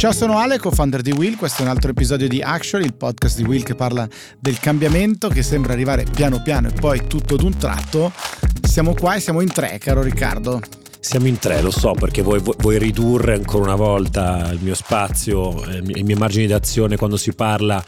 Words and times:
Ciao, 0.00 0.12
sono 0.12 0.38
Ale, 0.38 0.58
co-founder 0.58 1.02
di 1.02 1.10
Will. 1.10 1.36
Questo 1.36 1.60
è 1.60 1.64
un 1.66 1.70
altro 1.70 1.90
episodio 1.90 2.26
di 2.26 2.40
Action, 2.40 2.80
il 2.80 2.94
podcast 2.94 3.36
di 3.36 3.44
Will 3.44 3.62
che 3.62 3.74
parla 3.74 4.08
del 4.38 4.58
cambiamento 4.58 5.28
che 5.28 5.42
sembra 5.42 5.74
arrivare 5.74 6.04
piano 6.04 6.40
piano 6.40 6.68
e 6.68 6.72
poi 6.72 7.06
tutto 7.06 7.36
d'un 7.36 7.54
tratto. 7.58 8.10
Siamo 8.62 8.94
qua 8.94 9.16
e 9.16 9.20
siamo 9.20 9.42
in 9.42 9.52
tre, 9.52 9.76
caro 9.76 10.00
Riccardo. 10.00 10.62
Siamo 10.98 11.26
in 11.26 11.38
tre, 11.38 11.60
lo 11.60 11.70
so, 11.70 11.92
perché 11.92 12.22
vuoi, 12.22 12.40
vuoi 12.40 12.78
ridurre 12.78 13.34
ancora 13.34 13.64
una 13.64 13.74
volta 13.74 14.48
il 14.50 14.60
mio 14.62 14.74
spazio, 14.74 15.62
eh, 15.66 15.82
i 15.84 16.02
miei 16.02 16.18
margini 16.18 16.46
d'azione 16.46 16.96
quando 16.96 17.18
si 17.18 17.34
parla 17.34 17.84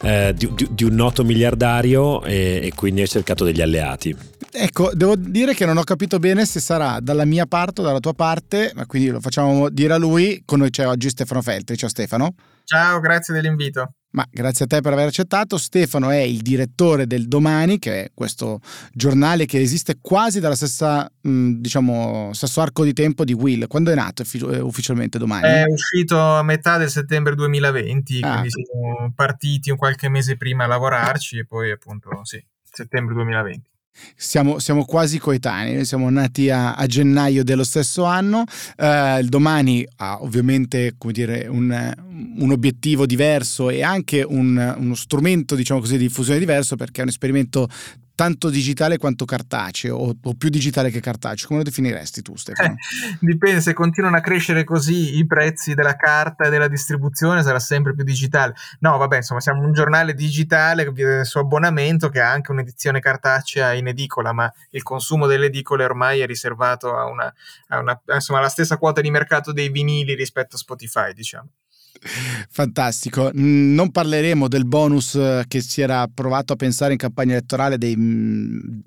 eh, 0.00 0.32
di, 0.34 0.50
di, 0.54 0.66
di, 0.70 0.84
un 0.84 0.94
noto 0.94 1.24
miliardario 1.24 2.22
e, 2.22 2.60
e 2.62 2.72
quindi 2.74 3.02
hai 3.02 3.08
cercato 3.08 3.44
degli 3.44 3.60
alleati. 3.60 4.16
Ecco, 4.52 4.90
devo 4.94 5.14
dire 5.16 5.54
che 5.54 5.64
non 5.64 5.76
ho 5.76 5.84
capito 5.84 6.18
bene 6.18 6.44
se 6.44 6.60
sarà 6.60 6.98
dalla 7.00 7.24
mia 7.24 7.46
parte 7.46 7.80
o 7.80 7.84
dalla 7.84 8.00
tua 8.00 8.14
parte, 8.14 8.72
ma 8.74 8.84
quindi 8.86 9.10
lo 9.10 9.20
facciamo 9.20 9.68
dire 9.68 9.94
a 9.94 9.96
lui. 9.96 10.42
Con 10.44 10.58
noi 10.58 10.70
c'è 10.70 10.86
oggi 10.86 11.08
Stefano 11.08 11.40
Feltri. 11.40 11.76
Ciao 11.76 11.88
Stefano. 11.88 12.34
Ciao, 12.64 13.00
grazie 13.00 13.32
dell'invito. 13.34 13.94
Ma 14.12 14.26
grazie 14.28 14.64
a 14.64 14.68
te 14.68 14.80
per 14.80 14.92
aver 14.92 15.06
accettato. 15.06 15.56
Stefano 15.56 16.10
è 16.10 16.18
il 16.18 16.40
direttore 16.40 17.06
del 17.06 17.28
Domani, 17.28 17.78
che 17.78 18.04
è 18.04 18.10
questo 18.12 18.60
giornale 18.92 19.46
che 19.46 19.60
esiste 19.60 19.98
quasi 20.00 20.40
dalla 20.40 20.56
stessa, 20.56 21.08
diciamo, 21.20 22.30
stesso 22.32 22.60
arco 22.60 22.82
di 22.82 22.92
tempo 22.92 23.24
di 23.24 23.32
Will. 23.32 23.68
Quando 23.68 23.92
è 23.92 23.94
nato 23.94 24.22
eh, 24.22 24.58
ufficialmente 24.58 25.18
Domani? 25.18 25.46
È 25.46 25.64
uscito 25.64 26.18
a 26.18 26.42
metà 26.42 26.76
del 26.76 26.90
settembre 26.90 27.36
2020, 27.36 28.20
ah. 28.22 28.30
quindi 28.30 28.48
siamo 28.50 29.12
partiti 29.14 29.70
un 29.70 29.76
qualche 29.76 30.08
mese 30.08 30.36
prima 30.36 30.64
a 30.64 30.66
lavorarci 30.66 31.38
e 31.38 31.46
poi 31.46 31.70
appunto 31.70 32.24
sì, 32.24 32.44
settembre 32.64 33.14
2020. 33.14 33.69
Siamo, 34.16 34.58
siamo, 34.58 34.84
quasi 34.84 35.18
coetanei, 35.18 35.84
siamo 35.84 36.08
nati 36.10 36.48
a, 36.48 36.74
a 36.74 36.86
gennaio 36.86 37.44
dello 37.44 37.64
stesso 37.64 38.04
anno. 38.04 38.44
Il 38.78 39.26
domani 39.28 39.86
ha 39.96 40.22
ovviamente 40.22 40.94
dire, 41.10 41.46
un, 41.46 41.94
un, 42.38 42.50
obiettivo 42.50 43.06
diverso 43.06 43.68
e 43.68 43.82
anche 43.82 44.22
un, 44.22 44.74
uno 44.78 44.94
strumento 44.94 45.54
diciamo 45.54 45.80
così, 45.80 45.96
di 45.96 46.06
diffusione 46.06 46.38
diverso 46.38 46.76
perché 46.76 47.00
è 47.00 47.02
un 47.02 47.10
esperimento 47.10 47.68
tanto 48.20 48.50
digitale 48.50 48.98
quanto 48.98 49.24
cartaceo 49.24 49.96
o, 49.96 50.14
o, 50.22 50.34
più 50.34 50.50
digitale 50.50 50.90
che 50.90 51.00
cartaceo? 51.00 51.46
Come 51.48 51.60
lo 51.60 51.64
definiresti 51.64 52.20
tu 52.20 52.36
Stefano? 52.36 52.74
Eh, 52.74 53.16
dipende, 53.18 53.62
se 53.62 53.72
continuano 53.72 54.18
a 54.18 54.20
crescere 54.20 54.62
così 54.62 55.16
i 55.16 55.26
prezzi 55.26 55.72
della 55.72 55.96
carta 55.96 56.44
e 56.44 56.50
della 56.50 56.68
distribuzione 56.68 57.42
sarà 57.42 57.58
sempre 57.58 57.94
più 57.94 58.04
digitale. 58.04 58.52
No, 58.80 58.98
vabbè, 58.98 59.16
insomma, 59.16 59.40
siamo 59.40 59.62
un 59.62 59.72
giornale 59.72 60.12
digitale 60.12 60.90
viene 60.92 61.24
su 61.24 61.38
abbonamento 61.38 62.10
che 62.10 62.20
ha 62.20 62.30
anche 62.30 62.50
un'edizione 62.50 63.00
cartacea 63.00 63.72
in 63.72 63.86
edicola, 63.86 64.34
ma 64.34 64.52
il 64.72 64.82
consumo 64.82 65.26
delle 65.26 65.46
edicole 65.46 65.84
ormai 65.84 66.20
è 66.20 66.26
riservato 66.26 66.94
a 66.94 67.06
una, 67.06 67.32
a 67.68 67.78
una 67.78 67.98
insomma, 68.12 68.40
alla 68.40 68.50
stessa 68.50 68.76
quota 68.76 69.00
di 69.00 69.10
mercato 69.10 69.50
dei 69.50 69.70
vinili 69.70 70.14
rispetto 70.14 70.56
a 70.56 70.58
Spotify, 70.58 71.14
diciamo. 71.14 71.48
Fantastico. 72.48 73.30
Non 73.34 73.90
parleremo 73.90 74.48
del 74.48 74.64
bonus 74.64 75.14
eh, 75.14 75.44
che 75.46 75.60
si 75.60 75.82
era 75.82 76.08
provato 76.12 76.54
a 76.54 76.56
pensare 76.56 76.92
in 76.92 76.98
campagna 76.98 77.32
elettorale 77.32 77.76
dei, 77.76 77.96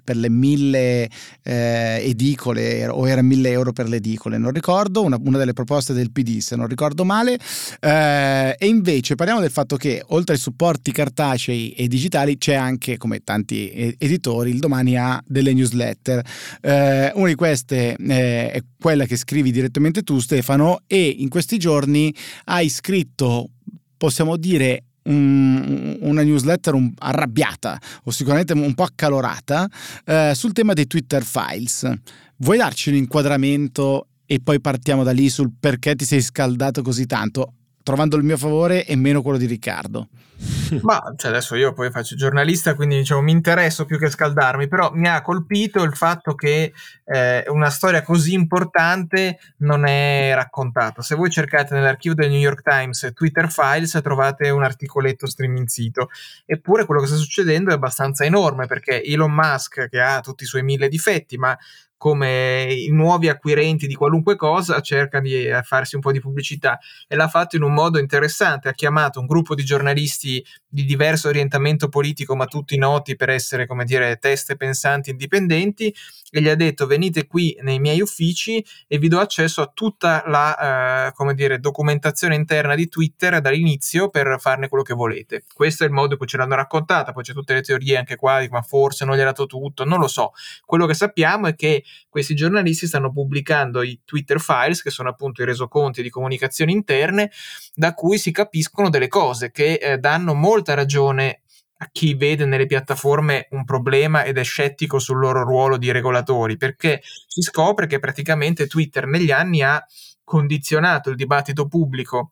per 0.03 0.15
le 0.15 0.29
mille 0.29 1.09
eh, 1.43 2.01
edicole 2.03 2.87
o 2.87 3.07
era 3.07 3.21
mille 3.21 3.51
euro 3.51 3.71
per 3.71 3.87
le 3.87 3.97
edicole, 3.97 4.37
non 4.37 4.51
ricordo, 4.51 5.03
una, 5.03 5.17
una 5.21 5.37
delle 5.37 5.53
proposte 5.53 5.93
del 5.93 6.11
PD 6.11 6.39
se 6.39 6.55
non 6.55 6.67
ricordo 6.67 7.05
male. 7.05 7.37
Eh, 7.79 8.55
e 8.57 8.67
invece 8.67 9.15
parliamo 9.15 9.41
del 9.41 9.51
fatto 9.51 9.75
che 9.75 10.03
oltre 10.07 10.33
ai 10.33 10.39
supporti 10.39 10.91
cartacei 10.91 11.71
e 11.71 11.87
digitali 11.87 12.37
c'è 12.37 12.55
anche, 12.55 12.97
come 12.97 13.19
tanti 13.23 13.95
editori, 13.99 14.49
il 14.49 14.59
domani 14.59 14.97
ha 14.97 15.21
delle 15.25 15.53
newsletter. 15.53 16.25
Eh, 16.61 17.11
una 17.13 17.27
di 17.27 17.35
queste 17.35 17.95
eh, 17.95 18.51
è 18.51 18.63
quella 18.79 19.05
che 19.05 19.15
scrivi 19.15 19.51
direttamente 19.51 20.01
tu 20.01 20.19
Stefano 20.19 20.81
e 20.87 21.15
in 21.19 21.29
questi 21.29 21.57
giorni 21.57 22.13
hai 22.45 22.69
scritto 22.69 22.92
scritto, 22.93 23.49
possiamo 23.97 24.37
dire, 24.37 24.83
un, 25.05 25.97
una 26.01 26.21
newsletter 26.21 26.75
arrabbiata 26.99 27.79
o 28.03 28.11
sicuramente 28.11 28.53
un 28.53 28.73
po' 28.75 28.83
accalorata 28.83 29.67
eh, 30.05 30.33
sul 30.35 30.53
tema 30.53 30.73
dei 30.73 30.85
Twitter 30.85 31.23
Files. 31.23 31.91
Vuoi 32.37 32.57
darci 32.57 32.89
un 32.89 32.95
inquadramento 32.95 34.09
e 34.25 34.39
poi 34.41 34.61
partiamo 34.61 35.03
da 35.03 35.11
lì 35.11 35.27
sul 35.29 35.51
perché 35.59 35.95
ti 35.95 36.05
sei 36.05 36.21
scaldato 36.21 36.83
così 36.83 37.07
tanto? 37.07 37.53
Trovando 37.83 38.15
il 38.15 38.23
mio 38.23 38.37
favore 38.37 38.85
e 38.85 38.95
meno 38.95 39.21
quello 39.21 39.37
di 39.37 39.45
Riccardo. 39.45 40.07
Ma 40.81 41.13
cioè 41.15 41.31
adesso 41.31 41.55
io 41.55 41.73
poi 41.73 41.91
faccio 41.91 42.15
giornalista, 42.15 42.75
quindi 42.75 42.97
diciamo 42.97 43.21
mi 43.21 43.31
interesso 43.31 43.85
più 43.85 43.97
che 43.97 44.09
scaldarmi, 44.09 44.67
però 44.67 44.91
mi 44.93 45.07
ha 45.07 45.21
colpito 45.21 45.83
il 45.83 45.95
fatto 45.95 46.35
che 46.35 46.73
eh, 47.05 47.43
una 47.47 47.69
storia 47.69 48.01
così 48.01 48.33
importante 48.33 49.39
non 49.57 49.85
è 49.85 50.31
raccontata. 50.33 51.01
Se 51.01 51.15
voi 51.15 51.29
cercate 51.29 51.73
nell'archivio 51.73 52.15
del 52.15 52.29
New 52.29 52.39
York 52.39 52.61
Times 52.61 53.11
Twitter 53.13 53.49
Files 53.51 53.99
trovate 54.03 54.49
un 54.49 54.63
articoletto 54.63 55.27
streaming 55.27 55.67
sito, 55.67 56.09
eppure 56.45 56.85
quello 56.85 57.01
che 57.01 57.07
sta 57.07 57.15
succedendo 57.15 57.69
è 57.69 57.73
abbastanza 57.73 58.25
enorme 58.25 58.65
perché 58.65 59.03
Elon 59.03 59.31
Musk 59.31 59.87
che 59.89 59.99
ha 59.99 60.19
tutti 60.21 60.43
i 60.43 60.47
suoi 60.47 60.63
mille 60.63 60.87
difetti, 60.87 61.37
ma 61.37 61.57
come 62.03 62.67
i 62.69 62.89
nuovi 62.89 63.29
acquirenti 63.29 63.87
di 63.87 63.93
qualunque 63.93 64.35
cosa 64.35 64.81
cerca 64.81 65.21
di 65.21 65.45
eh, 65.45 65.61
farsi 65.63 65.95
un 65.95 66.01
po' 66.01 66.11
di 66.11 66.19
pubblicità 66.19 66.77
e 67.07 67.15
l'ha 67.15 67.29
fatto 67.29 67.55
in 67.55 67.61
un 67.61 67.73
modo 67.73 67.97
interessante, 67.97 68.67
ha 68.67 68.73
chiamato 68.73 69.21
un 69.21 69.25
gruppo 69.25 69.55
di 69.55 69.63
giornalisti 69.63 70.45
di 70.67 70.83
diverso 70.83 71.29
orientamento 71.29 71.87
politico 71.87 72.35
ma 72.35 72.45
tutti 72.45 72.77
noti 72.77 73.15
per 73.15 73.29
essere 73.29 73.65
come 73.65 73.85
dire 73.85 74.17
teste 74.17 74.57
pensanti 74.57 75.11
indipendenti 75.11 75.95
e 76.35 76.41
gli 76.41 76.49
ha 76.49 76.55
detto 76.55 76.87
venite 76.87 77.25
qui 77.25 77.55
nei 77.61 77.79
miei 77.79 78.01
uffici 78.01 78.61
e 78.87 78.97
vi 78.97 79.07
do 79.07 79.19
accesso 79.19 79.61
a 79.61 79.71
tutta 79.73 80.23
la 80.25 81.07
eh, 81.07 81.11
come 81.13 81.35
dire, 81.35 81.59
documentazione 81.59 82.35
interna 82.35 82.75
di 82.75 82.89
Twitter 82.89 83.39
dall'inizio 83.39 84.09
per 84.09 84.37
farne 84.39 84.67
quello 84.67 84.83
che 84.83 84.95
volete. 84.95 85.45
Questo 85.53 85.83
è 85.83 85.87
il 85.87 85.93
modo 85.93 86.13
in 86.13 86.17
cui 86.17 86.27
ce 86.27 86.37
l'hanno 86.37 86.55
raccontata, 86.55 87.11
poi 87.13 87.23
c'è 87.23 87.33
tutte 87.33 87.53
le 87.53 87.61
teorie 87.61 87.97
anche 87.97 88.15
qua, 88.15 88.43
ma 88.49 88.61
forse 88.63 89.05
non 89.05 89.15
gli 89.15 89.21
ha 89.21 89.25
dato 89.25 89.45
tutto, 89.45 89.85
non 89.85 89.99
lo 89.99 90.07
so. 90.07 90.31
Quello 90.65 90.87
che 90.87 90.95
sappiamo 90.95 91.47
è 91.47 91.55
che 91.55 91.83
questi 92.09 92.35
giornalisti 92.35 92.87
stanno 92.87 93.11
pubblicando 93.11 93.81
i 93.81 94.01
Twitter 94.05 94.39
files, 94.39 94.81
che 94.81 94.89
sono 94.89 95.09
appunto 95.09 95.41
i 95.41 95.45
resoconti 95.45 96.01
di 96.01 96.09
comunicazioni 96.09 96.71
interne, 96.71 97.31
da 97.73 97.93
cui 97.93 98.17
si 98.17 98.31
capiscono 98.31 98.89
delle 98.89 99.07
cose 99.07 99.51
che 99.51 99.73
eh, 99.73 99.97
danno 99.97 100.33
molta 100.33 100.73
ragione 100.73 101.41
a 101.77 101.89
chi 101.91 102.13
vede 102.13 102.45
nelle 102.45 102.65
piattaforme 102.65 103.47
un 103.51 103.65
problema 103.65 104.23
ed 104.23 104.37
è 104.37 104.43
scettico 104.43 104.99
sul 104.99 105.19
loro 105.19 105.43
ruolo 105.43 105.77
di 105.77 105.91
regolatori, 105.91 106.55
perché 106.57 107.01
si 107.27 107.41
scopre 107.41 107.87
che 107.87 107.99
praticamente 107.99 108.67
Twitter 108.67 109.05
negli 109.05 109.31
anni 109.31 109.61
ha 109.61 109.83
condizionato 110.23 111.09
il 111.09 111.15
dibattito 111.15 111.67
pubblico 111.67 112.31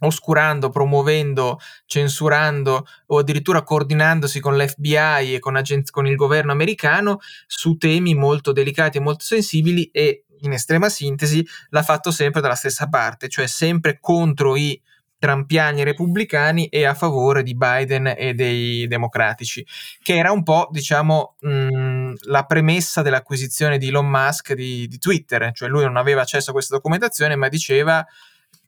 oscurando, 0.00 0.70
promuovendo, 0.70 1.58
censurando 1.86 2.86
o 3.06 3.18
addirittura 3.18 3.62
coordinandosi 3.62 4.40
con 4.40 4.56
l'FBI 4.56 5.34
e 5.34 5.38
con, 5.38 5.56
agen- 5.56 5.82
con 5.90 6.06
il 6.06 6.16
governo 6.16 6.52
americano 6.52 7.18
su 7.46 7.76
temi 7.76 8.14
molto 8.14 8.52
delicati 8.52 8.98
e 8.98 9.00
molto 9.00 9.24
sensibili 9.24 9.90
e 9.92 10.24
in 10.42 10.52
estrema 10.52 10.88
sintesi 10.88 11.46
l'ha 11.70 11.82
fatto 11.82 12.10
sempre 12.10 12.40
dalla 12.40 12.54
stessa 12.54 12.88
parte, 12.88 13.28
cioè 13.28 13.46
sempre 13.46 13.98
contro 14.00 14.56
i 14.56 14.80
trampiani 15.20 15.84
repubblicani 15.84 16.68
e 16.68 16.84
a 16.84 16.94
favore 16.94 17.42
di 17.42 17.54
Biden 17.54 18.14
e 18.16 18.32
dei 18.32 18.88
democratici, 18.88 19.64
che 20.02 20.16
era 20.16 20.32
un 20.32 20.42
po', 20.42 20.68
diciamo, 20.72 21.36
mh, 21.40 22.12
la 22.22 22.44
premessa 22.44 23.02
dell'acquisizione 23.02 23.76
di 23.76 23.88
Elon 23.88 24.08
Musk 24.08 24.54
di, 24.54 24.88
di 24.88 24.98
Twitter, 24.98 25.50
cioè 25.52 25.68
lui 25.68 25.84
non 25.84 25.98
aveva 25.98 26.22
accesso 26.22 26.50
a 26.50 26.52
questa 26.54 26.74
documentazione, 26.74 27.36
ma 27.36 27.48
diceva 27.48 28.04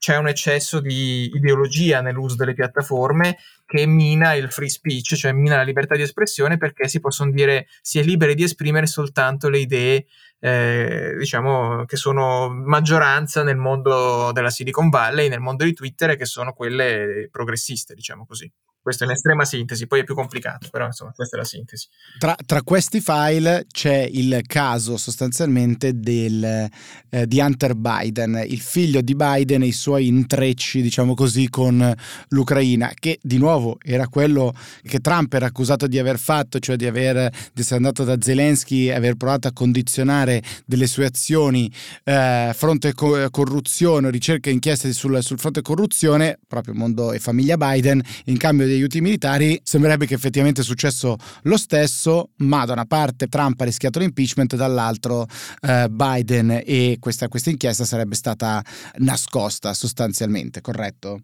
c'è 0.02 0.16
un 0.16 0.26
eccesso 0.26 0.80
di 0.80 1.30
ideologia 1.32 2.00
nell'uso 2.00 2.34
delle 2.34 2.54
piattaforme 2.54 3.38
che 3.64 3.86
mina 3.86 4.34
il 4.34 4.50
free 4.50 4.68
speech, 4.68 5.14
cioè 5.14 5.30
mina 5.30 5.54
la 5.54 5.62
libertà 5.62 5.94
di 5.94 6.02
espressione 6.02 6.56
perché 6.56 6.88
si 6.88 6.98
possono 6.98 7.30
dire 7.30 7.68
si 7.80 8.00
è 8.00 8.02
liberi 8.02 8.34
di 8.34 8.42
esprimere 8.42 8.88
soltanto 8.88 9.48
le 9.48 9.58
idee 9.60 10.06
eh, 10.40 11.14
diciamo 11.16 11.84
che 11.84 11.94
sono 11.94 12.48
maggioranza 12.48 13.44
nel 13.44 13.58
mondo 13.58 14.32
della 14.32 14.50
Silicon 14.50 14.88
Valley, 14.88 15.28
nel 15.28 15.38
mondo 15.38 15.62
di 15.62 15.72
Twitter 15.72 16.16
che 16.16 16.24
sono 16.24 16.52
quelle 16.52 17.28
progressiste, 17.30 17.94
diciamo 17.94 18.26
così. 18.26 18.50
Questo 18.82 19.04
è 19.04 19.06
un'estrema 19.06 19.44
sintesi, 19.44 19.86
poi 19.86 20.00
è 20.00 20.04
più 20.04 20.16
complicato, 20.16 20.66
però 20.68 20.86
insomma 20.86 21.12
questa 21.12 21.36
è 21.36 21.38
la 21.38 21.46
sintesi. 21.46 21.86
Tra, 22.18 22.34
tra 22.44 22.62
questi 22.62 23.00
file 23.00 23.66
c'è 23.70 24.08
il 24.10 24.42
caso 24.44 24.96
sostanzialmente 24.96 26.00
del, 26.00 26.68
eh, 27.10 27.26
di 27.28 27.38
Hunter 27.38 27.76
Biden, 27.76 28.42
il 28.44 28.58
figlio 28.60 29.00
di 29.00 29.14
Biden 29.14 29.62
e 29.62 29.66
i 29.66 29.72
suoi 29.72 30.08
intrecci, 30.08 30.82
diciamo 30.82 31.14
così, 31.14 31.48
con 31.48 31.94
l'Ucraina, 32.30 32.90
che 32.98 33.20
di 33.22 33.38
nuovo 33.38 33.78
era 33.80 34.08
quello 34.08 34.52
che 34.82 34.98
Trump 34.98 35.32
era 35.32 35.46
accusato 35.46 35.86
di 35.86 36.00
aver 36.00 36.18
fatto, 36.18 36.58
cioè 36.58 36.74
di, 36.74 36.86
aver, 36.86 37.30
di 37.52 37.60
essere 37.60 37.76
andato 37.76 38.02
da 38.02 38.16
Zelensky 38.20 38.88
e 38.88 38.94
aver 38.94 39.14
provato 39.14 39.46
a 39.46 39.52
condizionare 39.52 40.42
delle 40.66 40.88
sue 40.88 41.04
azioni 41.04 41.72
eh, 42.02 42.50
fronte 42.52 42.94
co- 42.94 43.30
corruzione, 43.30 44.10
ricerca 44.10 44.50
e 44.50 44.54
inchieste 44.54 44.92
sul, 44.92 45.22
sul 45.22 45.38
fronte 45.38 45.62
corruzione, 45.62 46.40
proprio 46.48 46.74
mondo 46.74 47.12
e 47.12 47.20
famiglia 47.20 47.56
Biden, 47.56 48.02
in 48.24 48.38
cambio 48.38 48.70
degli 48.72 48.80
aiuti 48.80 49.00
militari, 49.00 49.60
sembrerebbe 49.62 50.06
che 50.06 50.14
effettivamente 50.14 50.62
è 50.62 50.64
successo 50.64 51.16
lo 51.42 51.56
stesso, 51.56 52.30
ma 52.38 52.64
da 52.64 52.72
una 52.72 52.86
parte 52.86 53.28
Trump 53.28 53.60
ha 53.60 53.64
rischiato 53.64 53.98
l'impeachment, 53.98 54.56
dall'altro 54.56 55.26
eh, 55.60 55.88
Biden 55.90 56.62
e 56.64 56.96
questa, 56.98 57.28
questa 57.28 57.50
inchiesta 57.50 57.84
sarebbe 57.84 58.14
stata 58.14 58.62
nascosta 58.98 59.74
sostanzialmente, 59.74 60.60
corretto? 60.60 61.22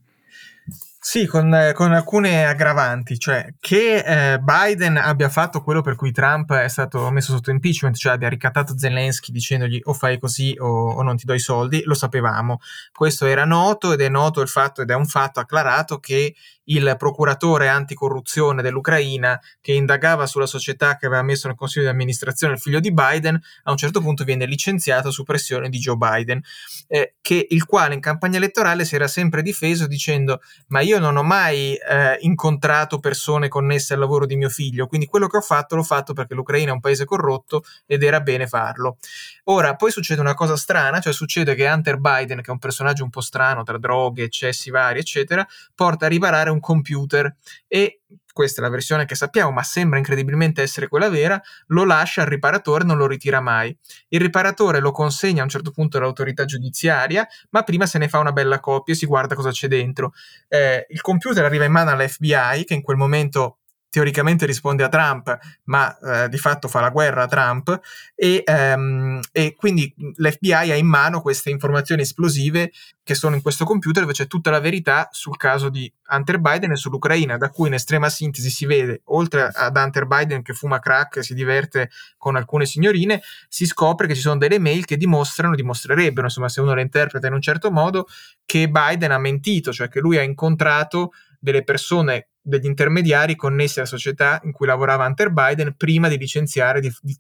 Sì, 1.00 1.26
con, 1.26 1.72
con, 1.74 1.92
alcune 1.92 2.44
aggravanti, 2.44 3.18
cioè 3.18 3.54
che 3.60 3.98
eh, 4.34 4.38
Biden 4.40 4.96
abbia 4.96 5.28
fatto 5.28 5.62
quello 5.62 5.80
per 5.80 5.94
cui 5.94 6.10
Trump 6.10 6.52
è 6.52 6.68
stato 6.68 7.08
messo 7.10 7.32
sotto 7.32 7.52
impeachment, 7.52 7.96
cioè 7.96 8.12
abbia 8.12 8.28
ricattato 8.28 8.76
Zelensky 8.76 9.30
dicendogli 9.30 9.80
o 9.84 9.94
fai 9.94 10.18
così 10.18 10.54
o, 10.58 10.90
o, 10.90 11.02
non 11.02 11.16
ti 11.16 11.24
do 11.24 11.34
i 11.34 11.38
soldi, 11.38 11.82
lo 11.84 11.94
sapevamo. 11.94 12.58
Questo 12.92 13.26
era 13.26 13.44
noto 13.44 13.92
ed 13.92 14.00
è 14.00 14.08
noto 14.08 14.40
il 14.40 14.48
fatto 14.48 14.82
ed 14.82 14.90
è 14.90 14.94
un 14.94 15.06
fatto 15.06 15.38
acclarato 15.38 15.98
che 15.98 16.34
il 16.68 16.94
procuratore 16.98 17.68
anticorruzione 17.68 18.62
dell'Ucraina 18.62 19.40
che 19.60 19.72
indagava 19.72 20.26
sulla 20.26 20.46
società 20.46 20.96
che 20.96 21.06
aveva 21.06 21.22
messo 21.22 21.46
nel 21.46 21.56
consiglio 21.56 21.84
di 21.84 21.90
amministrazione 21.90 22.54
il 22.54 22.60
figlio 22.60 22.80
di 22.80 22.92
Biden, 22.92 23.40
a 23.64 23.70
un 23.70 23.76
certo 23.76 24.00
punto 24.00 24.24
viene 24.24 24.46
licenziato 24.46 25.10
su 25.10 25.22
pressione 25.22 25.68
di 25.68 25.78
Joe 25.78 25.96
Biden, 25.96 26.40
eh, 26.88 27.14
che, 27.20 27.46
il 27.50 27.64
quale 27.64 27.94
in 27.94 28.00
campagna 28.00 28.36
elettorale 28.36 28.84
si 28.84 28.94
era 28.94 29.08
sempre 29.08 29.42
difeso 29.42 29.86
dicendo 29.86 30.40
ma 30.68 30.80
io 30.80 30.98
non 30.98 31.16
ho 31.16 31.22
mai 31.22 31.74
eh, 31.74 32.16
incontrato 32.20 32.98
persone 32.98 33.48
connesse 33.48 33.94
al 33.94 34.00
lavoro 34.00 34.26
di 34.26 34.36
mio 34.36 34.48
figlio, 34.48 34.86
quindi 34.86 35.06
quello 35.06 35.26
che 35.26 35.36
ho 35.36 35.42
fatto 35.42 35.76
l'ho 35.76 35.82
fatto 35.82 36.12
perché 36.12 36.34
l'Ucraina 36.34 36.70
è 36.70 36.74
un 36.74 36.80
paese 36.80 37.04
corrotto 37.04 37.62
ed 37.86 38.02
era 38.02 38.20
bene 38.20 38.46
farlo. 38.46 38.98
Ora, 39.44 39.74
poi 39.76 39.90
succede 39.90 40.20
una 40.20 40.34
cosa 40.34 40.56
strana, 40.56 41.00
cioè 41.00 41.12
succede 41.12 41.54
che 41.54 41.66
Hunter 41.66 41.98
Biden, 41.98 42.42
che 42.42 42.48
è 42.48 42.50
un 42.50 42.58
personaggio 42.58 43.04
un 43.04 43.10
po' 43.10 43.20
strano 43.20 43.62
tra 43.62 43.78
droghe, 43.78 44.24
eccessi 44.24 44.70
vari, 44.70 44.98
eccetera, 44.98 45.46
porta 45.74 46.06
a 46.06 46.08
riparare 46.08 46.50
un 46.50 46.57
computer 46.60 47.34
e 47.66 48.00
questa 48.38 48.60
è 48.60 48.64
la 48.64 48.70
versione 48.70 49.04
che 49.04 49.16
sappiamo, 49.16 49.50
ma 49.50 49.64
sembra 49.64 49.98
incredibilmente 49.98 50.62
essere 50.62 50.86
quella 50.86 51.08
vera, 51.08 51.42
lo 51.68 51.84
lascia 51.84 52.22
al 52.22 52.28
riparatore, 52.28 52.84
non 52.84 52.96
lo 52.96 53.08
ritira 53.08 53.40
mai. 53.40 53.76
Il 54.10 54.20
riparatore 54.20 54.78
lo 54.78 54.92
consegna 54.92 55.40
a 55.40 55.42
un 55.42 55.48
certo 55.48 55.72
punto 55.72 55.96
all'autorità 55.96 56.44
giudiziaria, 56.44 57.26
ma 57.50 57.64
prima 57.64 57.84
se 57.84 57.98
ne 57.98 58.08
fa 58.08 58.20
una 58.20 58.30
bella 58.30 58.60
copia 58.60 58.94
e 58.94 58.96
si 58.96 59.06
guarda 59.06 59.34
cosa 59.34 59.50
c'è 59.50 59.66
dentro. 59.66 60.12
Eh, 60.46 60.86
il 60.88 61.00
computer 61.00 61.44
arriva 61.44 61.64
in 61.64 61.72
mano 61.72 61.90
all'FBI, 61.90 62.62
che 62.64 62.74
in 62.74 62.82
quel 62.82 62.96
momento 62.96 63.57
teoricamente 63.90 64.46
risponde 64.46 64.84
a 64.84 64.88
Trump, 64.88 65.36
ma 65.64 65.96
eh, 65.98 66.28
di 66.28 66.38
fatto 66.38 66.68
fa 66.68 66.80
la 66.80 66.90
guerra 66.90 67.22
a 67.22 67.26
Trump, 67.26 67.80
e, 68.14 68.42
ehm, 68.44 69.20
e, 69.32 69.54
quindi 69.56 69.92
l'FBI 70.16 70.52
ha 70.52 70.74
in 70.74 70.86
mano 70.86 71.20
queste 71.20 71.50
informazioni 71.50 72.02
esplosive 72.02 72.72
che 73.02 73.14
sono 73.14 73.34
in 73.34 73.42
questo 73.42 73.64
computer 73.64 74.02
dove 74.02 74.12
c'è 74.12 74.26
tutta 74.26 74.50
la 74.50 74.60
verità 74.60 75.08
sul 75.10 75.38
caso 75.38 75.70
di 75.70 75.90
Hunter 76.10 76.38
Biden 76.38 76.72
e 76.72 76.76
sull'Ucraina, 76.76 77.38
da 77.38 77.48
cui 77.48 77.68
in 77.68 77.74
estrema 77.74 78.10
sintesi 78.10 78.50
si 78.50 78.66
vede, 78.66 79.00
oltre 79.04 79.48
ad 79.50 79.76
Hunter 79.76 80.06
Biden 80.06 80.42
che 80.42 80.52
fuma 80.52 80.78
crack 80.78 81.16
e 81.16 81.22
si 81.22 81.32
diverte 81.32 81.90
con 82.18 82.36
alcune 82.36 82.66
signorine, 82.66 83.22
si 83.48 83.64
scopre 83.64 84.06
che 84.06 84.14
ci 84.14 84.20
sono 84.20 84.36
delle 84.36 84.58
mail 84.58 84.84
che 84.84 84.98
dimostrano, 84.98 85.54
dimostrerebbero, 85.54 86.26
insomma 86.26 86.50
se 86.50 86.60
uno 86.60 86.74
le 86.74 86.82
interpreta 86.82 87.26
in 87.26 87.32
un 87.32 87.40
certo 87.40 87.70
modo, 87.70 88.06
che 88.44 88.68
Biden 88.68 89.12
ha 89.12 89.18
mentito, 89.18 89.72
cioè 89.72 89.88
che 89.88 90.00
lui 90.00 90.18
ha 90.18 90.22
incontrato 90.22 91.12
delle 91.38 91.62
persone 91.62 92.27
degli 92.40 92.66
intermediari 92.66 93.36
connessi 93.36 93.78
alla 93.78 93.88
società 93.88 94.40
in 94.44 94.52
cui 94.52 94.66
lavorava 94.66 95.06
Hunter 95.06 95.30
Biden 95.30 95.74
prima 95.76 96.08
di 96.08 96.16
licenziare, 96.16 96.80
di, 96.80 96.92
di, 97.02 97.16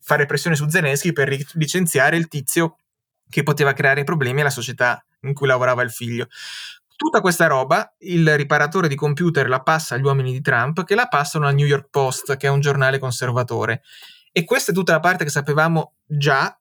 fare 0.00 0.26
pressione 0.26 0.56
su 0.56 0.68
Zelensky 0.68 1.12
per 1.12 1.36
licenziare 1.54 2.16
il 2.16 2.28
tizio 2.28 2.76
che 3.28 3.42
poteva 3.42 3.72
creare 3.72 4.04
problemi 4.04 4.40
alla 4.40 4.50
società 4.50 5.04
in 5.22 5.34
cui 5.34 5.46
lavorava 5.46 5.82
il 5.82 5.90
figlio. 5.90 6.26
Tutta 6.96 7.20
questa 7.20 7.46
roba 7.46 7.94
il 8.00 8.36
riparatore 8.36 8.86
di 8.86 8.94
computer 8.94 9.48
la 9.48 9.62
passa 9.62 9.94
agli 9.94 10.04
uomini 10.04 10.32
di 10.32 10.40
Trump 10.42 10.84
che 10.84 10.94
la 10.94 11.06
passano 11.06 11.46
al 11.46 11.54
New 11.54 11.66
York 11.66 11.88
Post, 11.90 12.36
che 12.36 12.46
è 12.46 12.50
un 12.50 12.60
giornale 12.60 12.98
conservatore. 12.98 13.82
E 14.32 14.44
questa 14.44 14.70
è 14.70 14.74
tutta 14.74 14.92
la 14.92 15.00
parte 15.00 15.24
che 15.24 15.30
sapevamo 15.30 15.94
già 16.04 16.54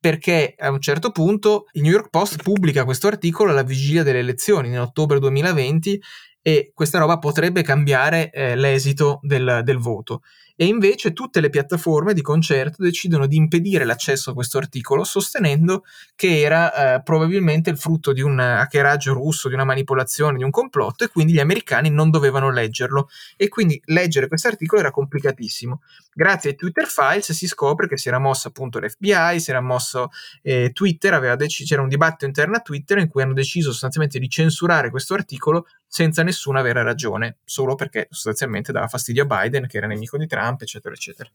perché 0.00 0.54
a 0.56 0.70
un 0.70 0.80
certo 0.80 1.10
punto 1.10 1.66
il 1.72 1.82
New 1.82 1.90
York 1.90 2.10
Post 2.10 2.42
pubblica 2.42 2.84
questo 2.84 3.08
articolo 3.08 3.50
alla 3.50 3.62
vigilia 3.62 4.02
delle 4.02 4.20
elezioni 4.20 4.68
in 4.68 4.78
ottobre 4.78 5.18
2020 5.18 6.00
e 6.42 6.70
questa 6.74 6.98
roba 6.98 7.18
potrebbe 7.18 7.62
cambiare 7.62 8.30
eh, 8.30 8.56
l'esito 8.56 9.18
del, 9.22 9.60
del 9.64 9.78
voto 9.78 10.22
e 10.60 10.66
invece 10.66 11.12
tutte 11.12 11.40
le 11.40 11.50
piattaforme 11.50 12.12
di 12.12 12.20
concerto 12.20 12.82
decidono 12.82 13.28
di 13.28 13.36
impedire 13.36 13.84
l'accesso 13.84 14.30
a 14.30 14.34
questo 14.34 14.58
articolo 14.58 15.04
sostenendo 15.04 15.84
che 16.16 16.40
era 16.40 16.96
eh, 16.96 17.02
probabilmente 17.02 17.70
il 17.70 17.78
frutto 17.78 18.12
di 18.12 18.22
un 18.22 18.40
hackeraggio 18.40 19.12
russo, 19.12 19.46
di 19.46 19.54
una 19.54 19.62
manipolazione, 19.62 20.36
di 20.36 20.42
un 20.42 20.50
complotto 20.50 21.04
e 21.04 21.10
quindi 21.10 21.34
gli 21.34 21.38
americani 21.38 21.90
non 21.90 22.10
dovevano 22.10 22.50
leggerlo 22.50 23.08
e 23.36 23.46
quindi 23.46 23.80
leggere 23.84 24.26
questo 24.26 24.48
articolo 24.48 24.80
era 24.80 24.90
complicatissimo. 24.90 25.80
Grazie 26.12 26.50
ai 26.50 26.56
Twitter 26.56 26.88
Files 26.88 27.30
si 27.30 27.46
scopre 27.46 27.86
che 27.86 27.96
si 27.96 28.08
era 28.08 28.18
mosso 28.18 28.48
appunto 28.48 28.80
l'FBI, 28.80 29.38
si 29.38 29.50
era 29.50 29.60
mosso 29.60 30.08
eh, 30.42 30.72
Twitter, 30.72 31.36
deciso, 31.36 31.68
c'era 31.68 31.82
un 31.82 31.88
dibattito 31.88 32.24
interno 32.24 32.56
a 32.56 32.60
Twitter 32.60 32.98
in 32.98 33.06
cui 33.06 33.22
hanno 33.22 33.32
deciso 33.32 33.70
sostanzialmente 33.70 34.18
di 34.18 34.28
censurare 34.28 34.90
questo 34.90 35.14
articolo 35.14 35.66
senza 35.86 36.24
nessuna 36.24 36.62
vera 36.62 36.82
ragione, 36.82 37.38
solo 37.44 37.76
perché 37.76 38.08
sostanzialmente 38.10 38.72
dava 38.72 38.88
fastidio 38.88 39.22
a 39.22 39.26
Biden 39.26 39.68
che 39.68 39.76
era 39.76 39.86
nemico 39.86 40.18
di 40.18 40.26
Trump 40.26 40.46
Trump, 40.48 40.62
eccetera, 40.62 40.94
eccetera. 40.94 41.30